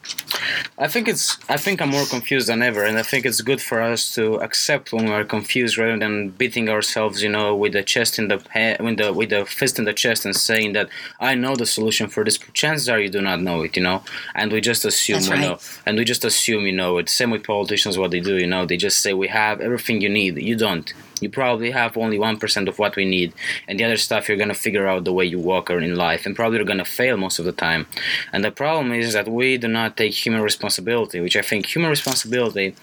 I 0.78 0.88
think 0.88 1.08
it's. 1.08 1.38
I 1.50 1.58
think 1.58 1.82
I'm 1.82 1.90
more 1.90 2.06
confused 2.06 2.48
than 2.48 2.62
ever, 2.62 2.84
and 2.84 2.98
I 2.98 3.04
think 3.04 3.26
it's 3.26 3.42
good 3.42 3.62
for 3.62 3.82
us 3.82 4.16
to 4.16 4.36
accept 4.36 4.92
when 4.92 5.06
we're 5.06 5.24
confused 5.24 5.78
rather 5.78 5.98
than 5.98 6.30
beating 6.30 6.70
ourselves, 6.70 7.22
you 7.22 7.30
know, 7.30 7.56
with 7.56 7.74
the 7.74 7.84
chest 7.84 8.18
in 8.18 8.30
the 8.30 8.44
head, 8.50 8.82
with 8.82 8.98
the 8.98 9.14
with 9.14 9.30
the 9.30 9.46
fist 9.46 9.78
in 9.80 9.86
the 9.86 9.94
chest, 9.94 10.26
and 10.26 10.36
saying 10.36 10.74
that 10.74 10.90
I 11.20 11.36
know 11.36 11.56
the 11.56 11.66
solution 11.66 12.08
for 12.08 12.24
this. 12.24 12.40
Chances 12.54 12.90
are 12.90 13.00
you 13.00 13.10
do 13.10 13.22
not 13.22 13.42
know 13.42 13.62
it, 13.62 13.76
you 13.78 13.84
know, 13.84 14.04
and 14.34 14.52
we 14.52 14.62
just 14.62 14.86
assume 14.86 15.18
That's 15.18 15.30
we 15.30 15.36
right. 15.36 15.42
know, 15.42 15.60
and 15.86 15.98
we 15.98 16.04
just 16.06 16.26
assume 16.26 16.66
you 16.66 16.74
know 16.74 16.98
it. 16.98 17.10
Same 17.10 17.30
with 17.32 17.44
politicians, 17.44 17.98
what 17.98 18.12
they 18.12 18.20
do, 18.20 18.38
you 18.38 18.48
know, 18.48 18.66
they 18.66 18.78
just 18.78 19.00
say 19.02 19.14
we 19.14 19.28
have 19.28 19.62
everything 19.62 20.02
you 20.02 20.10
need. 20.10 20.38
You 20.38 20.56
don't. 20.56 20.92
You 21.22 21.30
probably 21.30 21.72
have 21.72 21.98
only 21.98 22.20
one 22.20 22.38
percent 22.38 22.68
of 22.68 22.80
what 22.80 22.96
we 22.96 23.06
need, 23.06 23.34
and 23.68 23.80
the 23.80 23.86
other 23.86 23.98
stuff 23.98 24.28
you're 24.28 24.38
gonna 24.38 24.54
figure 24.54 24.88
out 24.88 25.06
the 25.06 25.14
way 25.14 25.26
you 25.26 25.40
walk 25.40 25.70
or 25.70 25.80
in 25.80 25.96
life, 25.96 26.26
and 26.26 26.36
probably 26.36 26.58
you're 26.58 26.66
gonna 26.74 26.84
fail 26.84 27.16
most 27.16 27.40
of 27.40 27.46
the 27.46 27.52
time. 27.52 27.88
And 28.34 28.44
the 28.44 28.52
problem 28.52 28.92
is 28.92 29.14
that 29.14 29.28
we 29.28 29.58
do 29.58 29.68
not 29.68 29.96
take 29.96 30.14
human 30.14 30.42
responsibility, 30.42 31.20
which 31.22 31.38
I 31.38 31.44
think 31.44 31.66
human 31.66 31.90
responsibility 31.90 32.76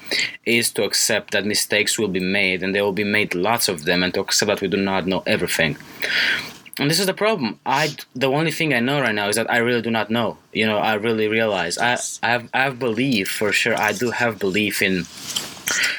is 0.46 0.70
to 0.72 0.84
accept 0.84 1.32
that 1.32 1.44
mistakes 1.44 1.98
will 1.98 2.08
be 2.08 2.20
made, 2.20 2.62
and 2.62 2.74
there 2.74 2.84
will 2.84 3.00
be 3.04 3.04
made 3.04 3.34
lots 3.34 3.68
of 3.68 3.84
them, 3.84 4.02
and 4.02 4.14
to 4.14 4.20
accept 4.20 4.48
that 4.48 4.60
we 4.60 4.68
do 4.68 4.76
not 4.76 5.06
know 5.06 5.22
everything. 5.26 5.76
And 6.78 6.88
this 6.88 7.00
is 7.00 7.06
the 7.06 7.14
problem. 7.14 7.58
I 7.66 7.96
the 8.14 8.30
only 8.30 8.52
thing 8.52 8.72
I 8.72 8.78
know 8.78 9.00
right 9.00 9.14
now 9.14 9.28
is 9.28 9.34
that 9.36 9.50
I 9.50 9.58
really 9.58 9.82
do 9.82 9.90
not 9.90 10.10
know. 10.10 10.38
You 10.52 10.66
know, 10.66 10.78
I 10.78 10.94
really 10.94 11.26
realize 11.26 11.76
I 11.76 11.98
I 12.22 12.30
have 12.30 12.48
I 12.54 12.60
have 12.62 12.78
belief 12.78 13.28
for 13.28 13.52
sure. 13.52 13.76
I 13.76 13.92
do 13.92 14.10
have 14.12 14.38
belief 14.38 14.80
in 14.80 15.04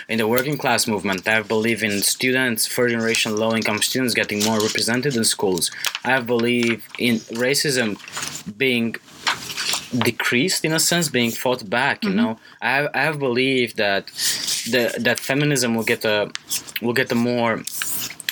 in 0.07 0.17
the 0.17 0.27
working 0.27 0.57
class 0.57 0.87
movement. 0.87 1.27
I 1.27 1.41
believe 1.41 1.83
in 1.83 2.01
students, 2.01 2.67
first 2.67 2.91
generation 2.93 3.35
low 3.35 3.55
income 3.55 3.81
students 3.81 4.13
getting 4.13 4.43
more 4.43 4.59
represented 4.59 5.15
in 5.15 5.23
schools. 5.23 5.71
I 6.03 6.19
believe 6.21 6.87
in 6.97 7.15
racism 7.45 7.97
being 8.57 8.95
decreased 9.97 10.65
in 10.65 10.73
a 10.73 10.79
sense, 10.79 11.09
being 11.09 11.31
fought 11.31 11.69
back. 11.69 12.03
You 12.03 12.09
mm-hmm. 12.09 12.17
know, 12.17 12.39
I 12.61 12.87
I 12.93 13.01
have 13.01 13.19
believed 13.19 13.77
that 13.77 14.07
the 14.73 14.93
that 14.99 15.19
feminism 15.19 15.75
will 15.75 15.83
get 15.93 16.05
a 16.05 16.31
will 16.81 16.93
get 16.93 17.11
a 17.11 17.15
more 17.15 17.63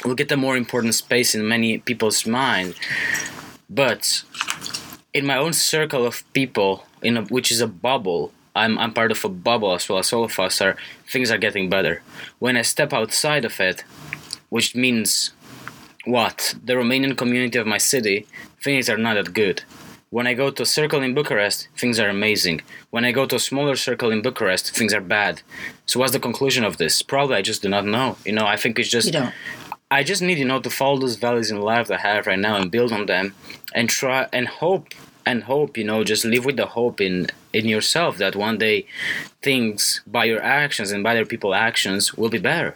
will 0.06 0.15
get 0.15 0.32
a 0.32 0.38
more 0.38 0.56
important 0.58 0.95
space 0.95 1.34
in 1.36 1.47
many 1.47 1.80
people's 1.80 2.26
mind. 2.26 2.76
But 3.69 4.23
in 5.13 5.26
my 5.26 5.38
own 5.38 5.54
circle 5.54 6.06
of 6.06 6.23
people, 6.34 6.86
in 7.02 7.17
a, 7.17 7.23
which 7.23 7.52
is 7.52 7.62
a 7.62 7.67
bubble, 7.67 8.32
I'm 8.58 8.78
I'm 8.78 8.93
part 8.93 9.12
of 9.12 9.24
a 9.24 9.30
bubble 9.30 9.74
as 9.74 9.88
well 9.88 10.00
as 10.00 10.12
all 10.13 10.26
of 10.26 10.39
us 10.39 10.62
are. 10.62 10.76
Things 11.08 11.32
are 11.32 11.38
getting 11.38 11.70
better. 11.70 12.02
When 12.39 12.58
I 12.58 12.63
step 12.63 12.93
outside 12.93 13.46
of 13.46 13.60
it, 13.60 13.84
which 14.50 14.76
means 14.76 15.32
what 16.06 16.56
the 16.63 16.74
Romanian 16.74 17.17
community 17.17 17.58
of 17.60 17.67
my 17.67 17.78
city, 17.78 18.26
things 18.62 18.89
are 18.89 18.98
not 18.98 19.15
that 19.15 19.34
good. 19.34 19.63
When 20.10 20.26
I 20.26 20.34
go 20.34 20.50
to 20.50 20.63
a 20.63 20.65
circle 20.65 21.02
in 21.02 21.13
Bucharest, 21.13 21.67
things 21.78 22.00
are 22.00 22.08
amazing. 22.08 22.62
When 22.91 23.04
I 23.04 23.12
go 23.12 23.26
to 23.26 23.36
a 23.36 23.39
smaller 23.39 23.76
circle 23.76 24.10
in 24.10 24.22
Bucharest, 24.22 24.74
things 24.74 24.93
are 24.93 25.02
bad. 25.02 25.41
So 25.86 26.00
what's 26.00 26.13
the 26.13 26.20
conclusion 26.20 26.63
of 26.63 26.78
this? 26.78 27.02
Probably 27.02 27.36
I 27.36 27.41
just 27.41 27.62
do 27.62 27.67
not 27.67 27.86
know. 27.86 28.15
You 28.26 28.32
know, 28.32 28.48
I 28.48 28.56
think 28.56 28.80
it's 28.80 28.89
just. 28.89 29.13
I 29.89 30.04
just 30.04 30.22
need, 30.22 30.38
you 30.38 30.46
know, 30.46 30.60
to 30.60 30.70
follow 30.70 30.98
those 31.00 31.15
values 31.15 31.50
in 31.50 31.62
life 31.62 31.88
that 31.88 32.00
I 32.00 32.08
have 32.15 32.28
right 32.28 32.39
now 32.39 32.58
and 32.58 32.70
build 32.70 32.91
on 32.91 33.06
them 33.06 33.34
and 33.74 33.89
try 33.89 34.28
and 34.34 34.46
hope 34.48 34.89
and 35.28 35.44
hope, 35.44 35.78
you 35.78 35.84
know, 35.84 36.06
just 36.06 36.24
live 36.24 36.46
with 36.46 36.56
the 36.56 36.68
hope 36.68 37.02
in 37.02 37.28
in 37.52 37.66
yourself 37.68 38.18
that 38.18 38.36
one 38.36 38.58
day 38.58 38.86
things 39.42 40.02
by 40.08 40.24
your 40.26 40.42
actions 40.42 40.92
and 40.92 41.04
by 41.04 41.12
other 41.12 41.26
people's 41.26 41.56
actions 41.56 42.13
will 42.13 42.30
be 42.30 42.44
better. 42.52 42.76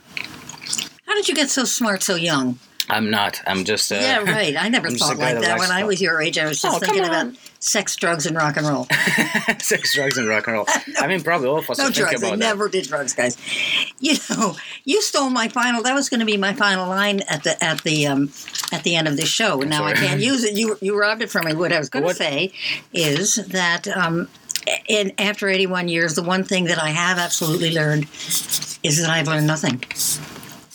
How 1.05 1.13
did 1.15 1.27
you 1.29 1.35
get 1.35 1.49
so 1.49 1.63
smart 1.63 2.03
so 2.03 2.15
young? 2.15 2.59
I'm 2.91 3.09
not. 3.09 3.41
I'm 3.47 3.63
just 3.63 3.91
uh, 3.91 3.95
yeah, 3.95 4.19
right. 4.19 4.55
I 4.57 4.67
never 4.69 4.87
I'm 4.87 4.95
thought 4.95 5.17
like 5.17 5.39
that. 5.39 5.57
When 5.57 5.71
I 5.71 5.83
was 5.85 6.01
your 6.01 6.21
age, 6.21 6.37
I 6.37 6.45
was 6.47 6.61
just 6.61 6.75
Oh, 6.75 6.79
thinking 6.79 7.05
about 7.05 7.33
sex, 7.59 7.95
drugs, 7.95 8.25
and 8.25 8.35
rock 8.35 8.57
and 8.57 8.67
roll. 8.67 8.85
sex, 9.59 9.95
drugs, 9.95 10.17
and 10.17 10.27
rock 10.27 10.47
and 10.47 10.55
roll. 10.57 10.65
I 10.99 11.07
mean, 11.07 11.23
probably 11.23 11.47
all 11.47 11.59
of 11.59 11.69
us 11.69 11.77
No 11.77 11.85
think 11.85 11.95
drugs. 11.95 12.21
I 12.23 12.31
that. 12.31 12.39
never 12.39 12.67
did 12.67 12.85
drugs, 12.87 13.13
guys. 13.13 13.37
You 13.99 14.15
know, 14.29 14.55
you 14.83 15.01
stole 15.01 15.29
my 15.29 15.47
final. 15.47 15.81
That 15.83 15.93
was 15.93 16.09
going 16.09 16.19
to 16.19 16.25
be 16.25 16.35
my 16.37 16.53
final 16.53 16.87
line 16.89 17.21
at 17.29 17.43
the 17.43 17.63
at 17.63 17.81
the 17.83 18.07
um, 18.07 18.29
at 18.73 18.83
the 18.83 18.95
end 18.97 19.07
of 19.07 19.15
this 19.15 19.29
show. 19.29 19.61
And 19.61 19.69
now 19.69 19.85
I 19.85 19.93
can't 19.93 20.19
use 20.19 20.43
it. 20.43 20.53
You 20.57 20.77
you 20.81 20.99
robbed 20.99 21.21
it 21.21 21.31
from 21.31 21.45
me. 21.45 21.53
What 21.53 21.71
I 21.71 21.79
was 21.79 21.89
going 21.89 22.05
to 22.07 22.13
say 22.13 22.51
is 22.93 23.35
that 23.35 23.87
um, 23.87 24.27
in 24.87 25.13
after 25.17 25.47
81 25.47 25.87
years, 25.87 26.15
the 26.15 26.23
one 26.23 26.43
thing 26.43 26.65
that 26.65 26.77
I 26.81 26.89
have 26.89 27.17
absolutely 27.17 27.73
learned 27.73 28.03
is 28.83 29.01
that 29.01 29.09
I've 29.09 29.27
learned 29.27 29.47
nothing. 29.47 29.81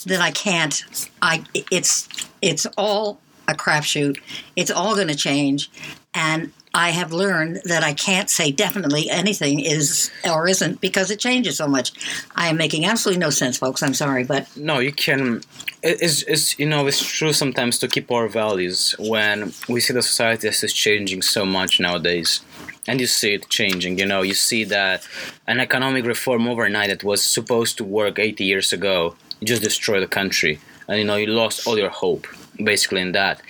That 0.06 0.20
I 0.20 0.30
can't. 0.30 1.08
I 1.20 1.44
it's 1.70 2.08
it's 2.40 2.66
all 2.76 3.20
a 3.48 3.54
crapshoot. 3.54 4.18
It's 4.56 4.70
all 4.70 4.94
going 4.94 5.08
to 5.08 5.14
change, 5.14 5.70
and 6.14 6.52
I 6.74 6.90
have 6.90 7.12
learned 7.12 7.60
that 7.64 7.82
I 7.82 7.94
can't 7.94 8.28
say 8.28 8.50
definitely 8.52 9.08
anything 9.08 9.60
is 9.60 10.10
or 10.24 10.46
isn't 10.46 10.80
because 10.80 11.10
it 11.10 11.18
changes 11.18 11.56
so 11.56 11.66
much. 11.66 11.92
I 12.36 12.48
am 12.48 12.56
making 12.56 12.84
absolutely 12.84 13.20
no 13.20 13.30
sense, 13.30 13.56
folks. 13.56 13.82
I'm 13.82 13.94
sorry, 13.94 14.24
but 14.24 14.54
no 14.56 14.78
you 14.78 14.92
can 14.92 15.42
it's, 15.82 16.22
it's 16.22 16.58
you 16.58 16.66
know 16.66 16.86
it's 16.86 17.04
true 17.04 17.32
sometimes 17.32 17.78
to 17.78 17.88
keep 17.88 18.10
our 18.10 18.28
values 18.28 18.94
when 18.98 19.52
we 19.68 19.80
see 19.80 19.92
the 19.92 20.02
society 20.02 20.48
as 20.48 20.62
is 20.62 20.72
changing 20.72 21.22
so 21.22 21.44
much 21.44 21.80
nowadays 21.80 22.40
and 22.88 23.00
you 23.00 23.06
see 23.06 23.34
it 23.34 23.48
changing 23.48 23.98
you 23.98 24.06
know 24.06 24.22
you 24.22 24.34
see 24.34 24.64
that 24.64 25.06
an 25.46 25.60
economic 25.60 26.04
reform 26.04 26.48
overnight 26.48 26.88
that 26.88 27.04
was 27.04 27.22
supposed 27.22 27.76
to 27.78 27.84
work 27.84 28.18
80 28.18 28.44
years 28.44 28.72
ago 28.72 29.14
just 29.44 29.62
destroy 29.62 30.00
the 30.00 30.06
country. 30.06 30.60
And 30.88 30.98
you 30.98 31.04
know 31.04 31.16
you 31.16 31.26
lost 31.26 31.66
all 31.66 31.78
your 31.78 31.90
hope 31.90 32.26
basically 32.62 33.00
in 33.00 33.12
that. 33.12 33.40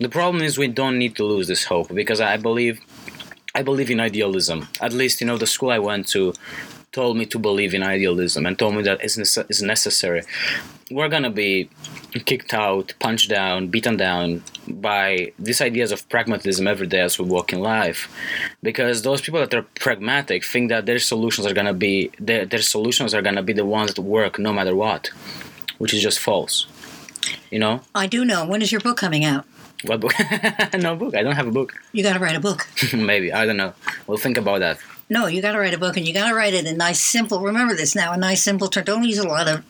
The 0.00 0.08
problem 0.08 0.42
is 0.42 0.58
we 0.58 0.68
don't 0.68 0.98
need 0.98 1.14
to 1.16 1.24
lose 1.24 1.46
this 1.46 1.64
hope 1.64 1.94
because 1.94 2.20
i 2.20 2.36
believe 2.36 2.80
i 3.54 3.62
believe 3.62 3.90
in 3.90 4.00
idealism. 4.00 4.68
At 4.80 4.92
least 4.92 5.20
you 5.20 5.26
know 5.26 5.36
the 5.36 5.46
school 5.46 5.70
i 5.70 5.78
went 5.78 6.08
to 6.08 6.32
told 6.98 7.14
me 7.20 7.24
to 7.34 7.38
believe 7.48 7.72
in 7.76 7.82
idealism 7.94 8.40
and 8.46 8.52
told 8.58 8.72
me 8.76 8.82
that 8.88 8.98
it's, 9.04 9.16
nece- 9.22 9.46
it's 9.50 9.62
necessary 9.74 10.22
we're 10.90 11.08
gonna 11.08 11.30
be 11.30 11.68
kicked 12.24 12.54
out, 12.54 12.94
punched 13.00 13.28
down, 13.28 13.68
beaten 13.68 13.96
down 13.96 14.42
by 14.68 15.32
these 15.38 15.60
ideas 15.60 15.90
of 15.92 16.08
pragmatism 16.08 16.66
every 16.66 16.86
day 16.86 17.00
as 17.00 17.18
we 17.18 17.24
walk 17.24 17.52
in 17.52 17.60
life. 17.60 18.08
Because 18.62 19.02
those 19.02 19.20
people 19.20 19.40
that 19.40 19.52
are 19.52 19.62
pragmatic 19.80 20.44
think 20.44 20.68
that 20.68 20.86
their 20.86 20.98
solutions 20.98 21.46
are 21.46 21.52
gonna 21.52 21.74
be 21.74 22.10
their, 22.20 22.46
their 22.46 22.62
solutions 22.62 23.14
are 23.14 23.22
gonna 23.22 23.42
be 23.42 23.52
the 23.52 23.64
ones 23.64 23.94
that 23.94 24.02
work 24.02 24.38
no 24.38 24.52
matter 24.52 24.74
what, 24.76 25.10
which 25.78 25.92
is 25.92 26.02
just 26.02 26.20
false. 26.20 26.66
You 27.50 27.58
know, 27.58 27.80
I 27.94 28.06
do 28.06 28.24
know. 28.24 28.46
When 28.46 28.62
is 28.62 28.70
your 28.70 28.80
book 28.80 28.96
coming 28.96 29.24
out? 29.24 29.44
what 29.84 30.00
book? 30.00 30.12
no 30.78 30.96
book. 30.96 31.14
I 31.14 31.22
don't 31.22 31.36
have 31.36 31.48
a 31.48 31.52
book. 31.52 31.74
You 31.92 32.02
got 32.02 32.14
to 32.14 32.18
write 32.18 32.34
a 32.34 32.40
book. 32.40 32.66
Maybe 32.94 33.32
I 33.32 33.44
don't 33.44 33.56
know. 33.56 33.74
We'll 34.06 34.18
think 34.18 34.38
about 34.38 34.60
that. 34.60 34.78
No, 35.08 35.26
you 35.26 35.40
got 35.40 35.52
to 35.52 35.58
write 35.58 35.74
a 35.74 35.78
book, 35.78 35.96
and 35.96 36.06
you 36.06 36.12
got 36.12 36.28
to 36.28 36.34
write 36.34 36.52
it 36.54 36.66
in 36.66 36.76
nice, 36.76 37.00
simple. 37.00 37.40
Remember 37.40 37.74
this 37.74 37.94
now, 37.94 38.12
a 38.12 38.16
nice, 38.16 38.42
simple 38.42 38.68
term. 38.68 38.84
Don't 38.84 39.04
use 39.04 39.18
a 39.18 39.28
lot 39.28 39.46
of 39.48 39.62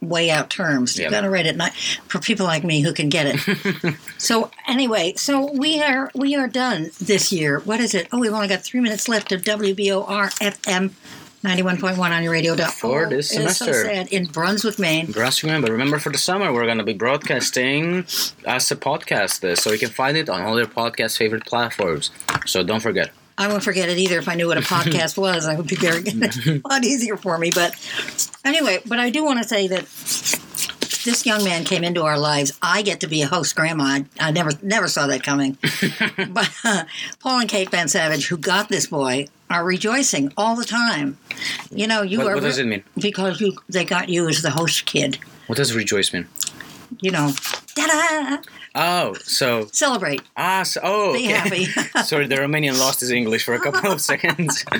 way 0.00 0.30
out 0.30 0.50
terms. 0.50 0.96
You 0.98 1.04
Yeah. 1.04 1.10
got 1.10 1.22
to 1.22 1.30
write 1.30 1.46
it 1.46 1.56
ni- 1.56 1.70
for 2.08 2.18
people 2.20 2.46
like 2.46 2.62
me 2.62 2.82
who 2.82 2.92
can 2.92 3.08
get 3.08 3.26
it. 3.26 3.94
so 4.18 4.50
anyway, 4.68 5.14
so 5.16 5.50
we 5.52 5.82
are 5.82 6.10
we 6.14 6.36
are 6.36 6.46
done 6.46 6.90
this 7.00 7.32
year. 7.32 7.60
What 7.60 7.80
is 7.80 7.94
it? 7.94 8.08
Oh, 8.12 8.18
we've 8.20 8.32
only 8.32 8.48
got 8.48 8.62
three 8.62 8.80
minutes 8.80 9.08
left 9.08 9.32
of 9.32 9.42
WBOR 9.42 10.30
FM. 10.40 10.90
91.1 11.42 11.98
on 11.98 12.22
your 12.22 12.32
radio. 12.32 12.56
For 12.56 13.04
oh, 13.04 13.10
this 13.10 13.30
it 13.32 13.42
is 13.42 13.56
so 13.58 13.66
semester. 13.66 13.84
sad. 13.84 14.08
In 14.12 14.24
Brunswick, 14.26 14.78
Maine. 14.78 15.10
Brunswick, 15.12 15.52
Maine. 15.52 15.60
But 15.60 15.72
remember, 15.72 15.98
for 15.98 16.10
the 16.10 16.16
summer, 16.16 16.50
we're 16.52 16.64
going 16.64 16.78
to 16.78 16.84
be 16.84 16.94
broadcasting 16.94 18.06
as 18.46 18.70
a 18.70 18.76
podcast, 18.76 19.58
so 19.58 19.70
you 19.72 19.78
can 19.78 19.90
find 19.90 20.16
it 20.16 20.30
on 20.30 20.40
all 20.40 20.56
your 20.56 20.66
podcast 20.66 21.18
favorite 21.18 21.44
platforms. 21.44 22.10
So 22.46 22.62
don't 22.62 22.80
forget. 22.80 23.10
I 23.36 23.48
won't 23.48 23.62
forget 23.64 23.88
it 23.88 23.98
either. 23.98 24.18
If 24.18 24.28
I 24.28 24.34
knew 24.34 24.46
what 24.48 24.58
a 24.58 24.62
podcast 24.62 25.18
was, 25.18 25.46
I 25.46 25.56
would 25.56 25.66
be 25.66 25.76
very 25.76 26.02
good. 26.04 26.62
a 26.64 26.68
lot 26.68 26.84
easier 26.84 27.16
for 27.16 27.36
me. 27.38 27.50
But 27.54 27.74
anyway, 28.44 28.78
but 28.86 28.98
I 28.98 29.10
do 29.10 29.24
want 29.24 29.42
to 29.42 29.48
say 29.48 29.66
that 29.68 29.80
this 31.04 31.26
young 31.26 31.44
man 31.44 31.64
came 31.64 31.84
into 31.84 32.02
our 32.04 32.18
lives. 32.18 32.56
I 32.62 32.82
get 32.82 33.00
to 33.00 33.06
be 33.08 33.22
a 33.22 33.26
host 33.26 33.54
grandma. 33.56 33.84
I, 33.84 34.04
I 34.20 34.30
never 34.30 34.50
never 34.62 34.88
saw 34.88 35.06
that 35.08 35.22
coming. 35.22 35.58
but 36.30 36.50
uh, 36.64 36.84
Paul 37.20 37.40
and 37.40 37.48
Kate 37.48 37.70
Van 37.70 37.88
Savage, 37.88 38.28
who 38.28 38.36
got 38.38 38.68
this 38.68 38.86
boy, 38.86 39.26
are 39.50 39.64
rejoicing 39.64 40.32
all 40.36 40.56
the 40.56 40.64
time. 40.64 41.18
You 41.70 41.86
know, 41.86 42.02
you 42.02 42.18
What, 42.18 42.26
are 42.28 42.34
what 42.36 42.44
does 42.44 42.58
it 42.58 42.66
mean? 42.66 42.84
because 42.98 43.40
you 43.40 43.56
they 43.68 43.84
got 43.84 44.08
you 44.08 44.28
as 44.28 44.42
the 44.42 44.50
host 44.50 44.86
kid. 44.86 45.18
What 45.46 45.56
does 45.56 45.74
rejoice 45.74 46.12
mean? 46.12 46.26
You 47.00 47.10
know, 47.10 47.32
da 47.74 48.38
Oh, 48.76 49.14
so 49.22 49.68
celebrate, 49.70 50.20
ah, 50.36 50.64
so, 50.64 50.80
oh, 50.82 51.12
be 51.12 51.26
okay. 51.26 51.62
happy. 51.64 51.64
Sorry, 52.04 52.26
the 52.26 52.34
Romanian 52.34 52.76
lost 52.78 52.98
his 53.00 53.12
English 53.12 53.44
for 53.44 53.54
a 53.54 53.60
couple 53.60 53.92
of 53.92 54.00
seconds. 54.00 54.64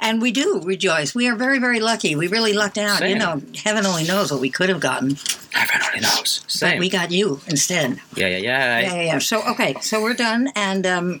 And 0.00 0.20
we 0.20 0.32
do 0.32 0.60
rejoice. 0.64 1.14
We 1.14 1.28
are 1.28 1.36
very, 1.36 1.58
very 1.58 1.78
lucky. 1.78 2.16
We 2.16 2.26
really 2.26 2.52
lucked 2.52 2.78
out. 2.78 3.06
You 3.06 3.16
know, 3.16 3.42
heaven 3.54 3.86
only 3.86 4.04
knows 4.04 4.32
what 4.32 4.40
we 4.40 4.50
could 4.50 4.68
have 4.70 4.80
gotten, 4.80 5.16
Heaven 5.52 5.80
only 5.86 6.00
knows. 6.00 6.44
Same. 6.48 6.72
but 6.72 6.80
we 6.80 6.88
got 6.88 7.10
you 7.10 7.40
instead. 7.46 8.00
yeah, 8.16 8.28
yeah, 8.28 8.36
yeah. 8.38 8.78
Yeah, 8.80 8.94
yeah, 8.94 9.02
yeah. 9.02 9.18
So 9.18 9.42
okay, 9.50 9.74
so 9.80 10.02
we're 10.02 10.14
done, 10.14 10.50
and 10.56 10.86
um, 10.86 11.20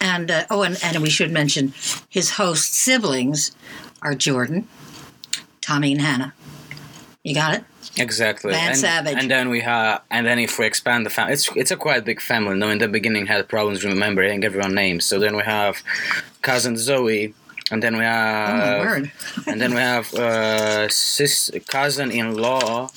and 0.00 0.30
uh, 0.30 0.44
oh, 0.50 0.62
and, 0.62 0.78
and 0.82 1.00
we 1.00 1.10
should 1.10 1.30
mention 1.30 1.72
his 2.08 2.32
host 2.32 2.74
siblings 2.74 3.52
are 4.02 4.14
Jordan, 4.14 4.66
Tommy, 5.60 5.92
and 5.92 6.00
Hannah. 6.00 6.34
You 7.22 7.34
got 7.34 7.54
it. 7.54 7.64
Exactly. 8.00 8.52
Van 8.52 8.68
and, 8.70 8.76
Savage. 8.78 9.16
And 9.18 9.30
then 9.30 9.48
we 9.48 9.60
have, 9.60 10.02
and 10.10 10.26
then 10.26 10.38
if 10.38 10.58
we 10.58 10.66
expand 10.66 11.06
the 11.06 11.10
family, 11.10 11.34
it's 11.34 11.48
it's 11.56 11.70
a 11.70 11.76
quite 11.76 12.04
big 12.04 12.20
family. 12.20 12.56
No, 12.56 12.70
in 12.70 12.78
the 12.78 12.88
beginning 12.88 13.26
had 13.26 13.48
problems 13.48 13.84
remembering 13.84 14.44
everyone 14.44 14.74
names. 14.74 15.04
So 15.04 15.18
then 15.18 15.36
we 15.36 15.42
have 15.42 15.82
cousin 16.42 16.76
Zoe, 16.76 17.34
and 17.70 17.82
then 17.82 17.94
we 17.94 18.00
Oh 18.00 18.02
my 18.02 18.06
have, 18.08 18.80
word! 18.80 19.12
and 19.46 19.60
then 19.60 19.70
we 19.74 19.80
have 19.80 20.12
uh, 20.14 20.88
sis 20.88 21.50
cousin-in-law 21.66 22.88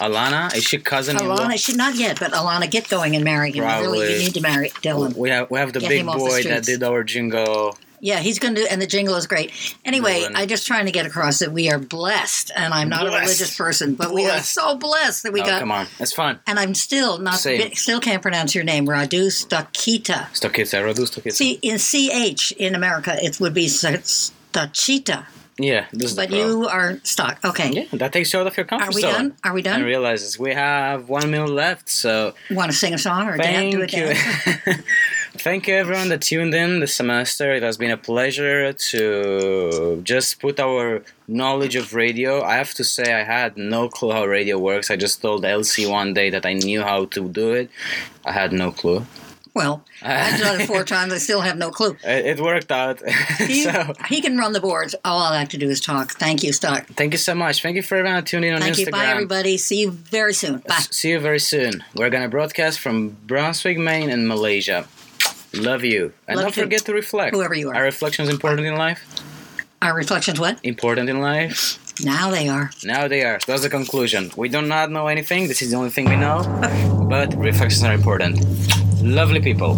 Alana. 0.00 0.54
Is 0.54 0.64
she 0.64 0.78
cousin-in-law? 0.78 1.36
Alana, 1.36 1.58
she 1.62 1.74
not 1.74 1.94
yet, 1.94 2.18
but 2.18 2.32
Alana, 2.32 2.70
get 2.70 2.88
going 2.88 3.14
and 3.14 3.24
marry 3.24 3.52
him. 3.52 3.64
Really, 3.64 3.82
Probably. 3.82 4.12
you 4.14 4.18
need 4.18 4.34
to 4.34 4.40
marry 4.40 4.70
Dylan. 4.82 5.14
We 5.14 5.28
have 5.30 5.50
we 5.50 5.58
have 5.58 5.72
the 5.72 5.80
Get 5.80 5.88
big 5.90 6.06
off 6.06 6.14
the 6.14 6.20
boy 6.20 6.42
that 6.44 6.64
did 6.64 6.82
our 6.82 7.04
jingle. 7.04 7.76
Yeah, 8.00 8.20
he's 8.20 8.38
going 8.38 8.54
to 8.54 8.62
do, 8.62 8.66
and 8.70 8.80
the 8.80 8.86
jingle 8.86 9.14
is 9.16 9.26
great. 9.26 9.52
Anyway, 9.84 10.22
Dylan. 10.22 10.32
I'm 10.34 10.48
just 10.48 10.66
trying 10.66 10.86
to 10.86 10.92
get 10.92 11.06
across 11.06 11.38
that 11.40 11.52
we 11.52 11.70
are 11.70 11.78
blessed, 11.78 12.50
and 12.56 12.72
I'm 12.72 12.88
not 12.88 13.06
a 13.06 13.10
religious 13.10 13.56
person, 13.56 13.94
but 13.94 14.14
we 14.14 14.28
are 14.28 14.40
so 14.40 14.76
blessed 14.76 15.24
that 15.24 15.32
we 15.32 15.42
oh, 15.42 15.46
got. 15.46 15.60
come 15.60 15.70
on, 15.70 15.86
it's 15.98 16.12
fun. 16.12 16.40
And 16.46 16.58
I'm 16.58 16.74
still 16.74 17.18
not, 17.18 17.34
Same. 17.34 17.72
still 17.74 18.00
can't 18.00 18.22
pronounce 18.22 18.54
your 18.54 18.64
name, 18.64 18.86
Radu 18.86 19.26
Stakita. 19.26 20.30
Stokita, 20.32 20.82
Radu 20.82 21.06
Stokita. 21.06 21.32
See, 21.32 21.58
in 21.62 21.78
CH 21.78 22.52
in 22.52 22.74
America, 22.74 23.16
it 23.22 23.38
would 23.40 23.54
be 23.54 23.66
Stachita, 23.66 25.26
yeah, 25.62 25.86
this 25.92 26.12
is 26.12 26.16
but 26.16 26.30
you 26.30 26.66
are 26.68 26.98
stuck. 27.02 27.38
Okay. 27.44 27.70
Yeah, 27.70 27.84
that 27.92 28.12
takes 28.12 28.32
you 28.32 28.40
out 28.40 28.46
of 28.46 28.56
your 28.56 28.64
comfort 28.66 28.88
Are 28.88 28.94
we 28.94 29.02
zone. 29.02 29.12
done? 29.12 29.36
Are 29.44 29.52
we 29.52 29.60
And 29.60 29.64
done? 29.64 29.82
realizes 29.82 30.38
we 30.38 30.54
have 30.54 31.08
one 31.08 31.30
minute 31.30 31.50
left, 31.50 31.88
so 31.90 32.34
Want 32.50 32.70
to 32.70 32.76
sing 32.76 32.94
a 32.94 32.98
song 32.98 33.28
or 33.28 33.36
do 33.36 33.42
a 33.42 33.44
Thank 33.44 33.74
you. 33.74 33.86
dance? 33.86 34.82
thank 35.40 35.66
you 35.66 35.74
everyone 35.74 36.08
that 36.10 36.22
tuned 36.22 36.54
in 36.54 36.80
this 36.80 36.94
semester. 36.94 37.52
It 37.52 37.62
has 37.62 37.76
been 37.76 37.90
a 37.90 37.96
pleasure 37.96 38.72
to 38.72 40.00
just 40.04 40.40
put 40.40 40.60
our 40.60 41.02
knowledge 41.26 41.76
of 41.76 41.94
radio. 41.94 42.42
I 42.42 42.56
have 42.56 42.74
to 42.74 42.84
say, 42.84 43.12
I 43.12 43.24
had 43.24 43.56
no 43.56 43.88
clue 43.88 44.12
how 44.12 44.26
radio 44.26 44.58
works. 44.58 44.90
I 44.90 44.96
just 44.96 45.22
told 45.22 45.44
Elsie 45.44 45.86
one 45.86 46.14
day 46.14 46.30
that 46.30 46.44
I 46.44 46.52
knew 46.52 46.82
how 46.82 47.06
to 47.06 47.28
do 47.28 47.52
it. 47.52 47.70
I 48.24 48.32
had 48.32 48.52
no 48.52 48.70
clue. 48.70 49.06
Well, 49.52 49.84
I've 50.02 50.38
done 50.38 50.60
it 50.60 50.66
four 50.66 50.84
times. 50.84 51.12
I 51.12 51.18
still 51.18 51.40
have 51.40 51.56
no 51.56 51.70
clue. 51.70 51.96
It, 52.04 52.38
worked 52.40 52.70
out. 52.70 53.02
He, 53.38 53.62
so, 53.62 53.94
he 54.08 54.20
can 54.20 54.36
run 54.36 54.52
the 54.52 54.60
boards. 54.60 54.94
All 55.04 55.20
I 55.20 55.40
have 55.40 55.48
to 55.50 55.58
do 55.58 55.68
is 55.68 55.80
talk. 55.80 56.12
Thank 56.12 56.42
you, 56.42 56.52
Stark. 56.52 56.86
thank 56.88 57.12
you 57.12 57.18
so 57.18 57.34
much. 57.34 57.62
Thank 57.62 57.76
you 57.76 57.82
for 57.82 57.96
everyone 57.96 58.24
tuning 58.24 58.50
in 58.50 58.56
on 58.56 58.60
Thank 58.60 58.76
Instagram. 58.76 58.86
you. 58.86 58.92
Bye, 58.92 59.06
everybody. 59.06 59.56
See 59.56 59.80
you 59.80 59.90
very 59.90 60.34
soon. 60.34 60.58
Bye. 60.58 60.84
See 60.90 61.10
you 61.10 61.18
very 61.18 61.40
soon. 61.40 61.82
We're 61.96 62.10
gonna 62.10 62.28
broadcast 62.28 62.78
from 62.78 63.16
Brunswick, 63.26 63.78
Maine, 63.78 64.10
and 64.10 64.28
Malaysia. 64.28 64.86
Love 65.52 65.84
you, 65.84 66.12
and 66.28 66.36
Love 66.36 66.44
don't 66.46 66.56
you. 66.56 66.62
forget 66.62 66.82
to 66.86 66.92
reflect. 66.94 67.34
Whoever 67.34 67.54
you 67.54 67.70
are. 67.70 67.74
Are 67.74 67.82
reflections 67.84 68.28
important 68.28 68.66
in 68.66 68.76
life? 68.76 69.02
Our 69.82 69.94
reflections, 69.94 70.38
what? 70.38 70.58
Important 70.62 71.08
in 71.08 71.20
life? 71.20 71.78
Now 72.04 72.30
they 72.30 72.48
are. 72.48 72.70
Now 72.84 73.08
they 73.08 73.24
are. 73.24 73.40
That's 73.46 73.62
the 73.62 73.70
conclusion. 73.70 74.30
We 74.36 74.48
do 74.48 74.62
not 74.62 74.90
know 74.90 75.06
anything. 75.08 75.48
This 75.48 75.60
is 75.62 75.70
the 75.70 75.76
only 75.76 75.90
thing 75.90 76.08
we 76.08 76.16
know. 76.16 76.42
but 77.08 77.34
reflections 77.36 77.82
are 77.82 77.92
important. 77.94 78.38
Lovely 79.02 79.40
people. 79.40 79.76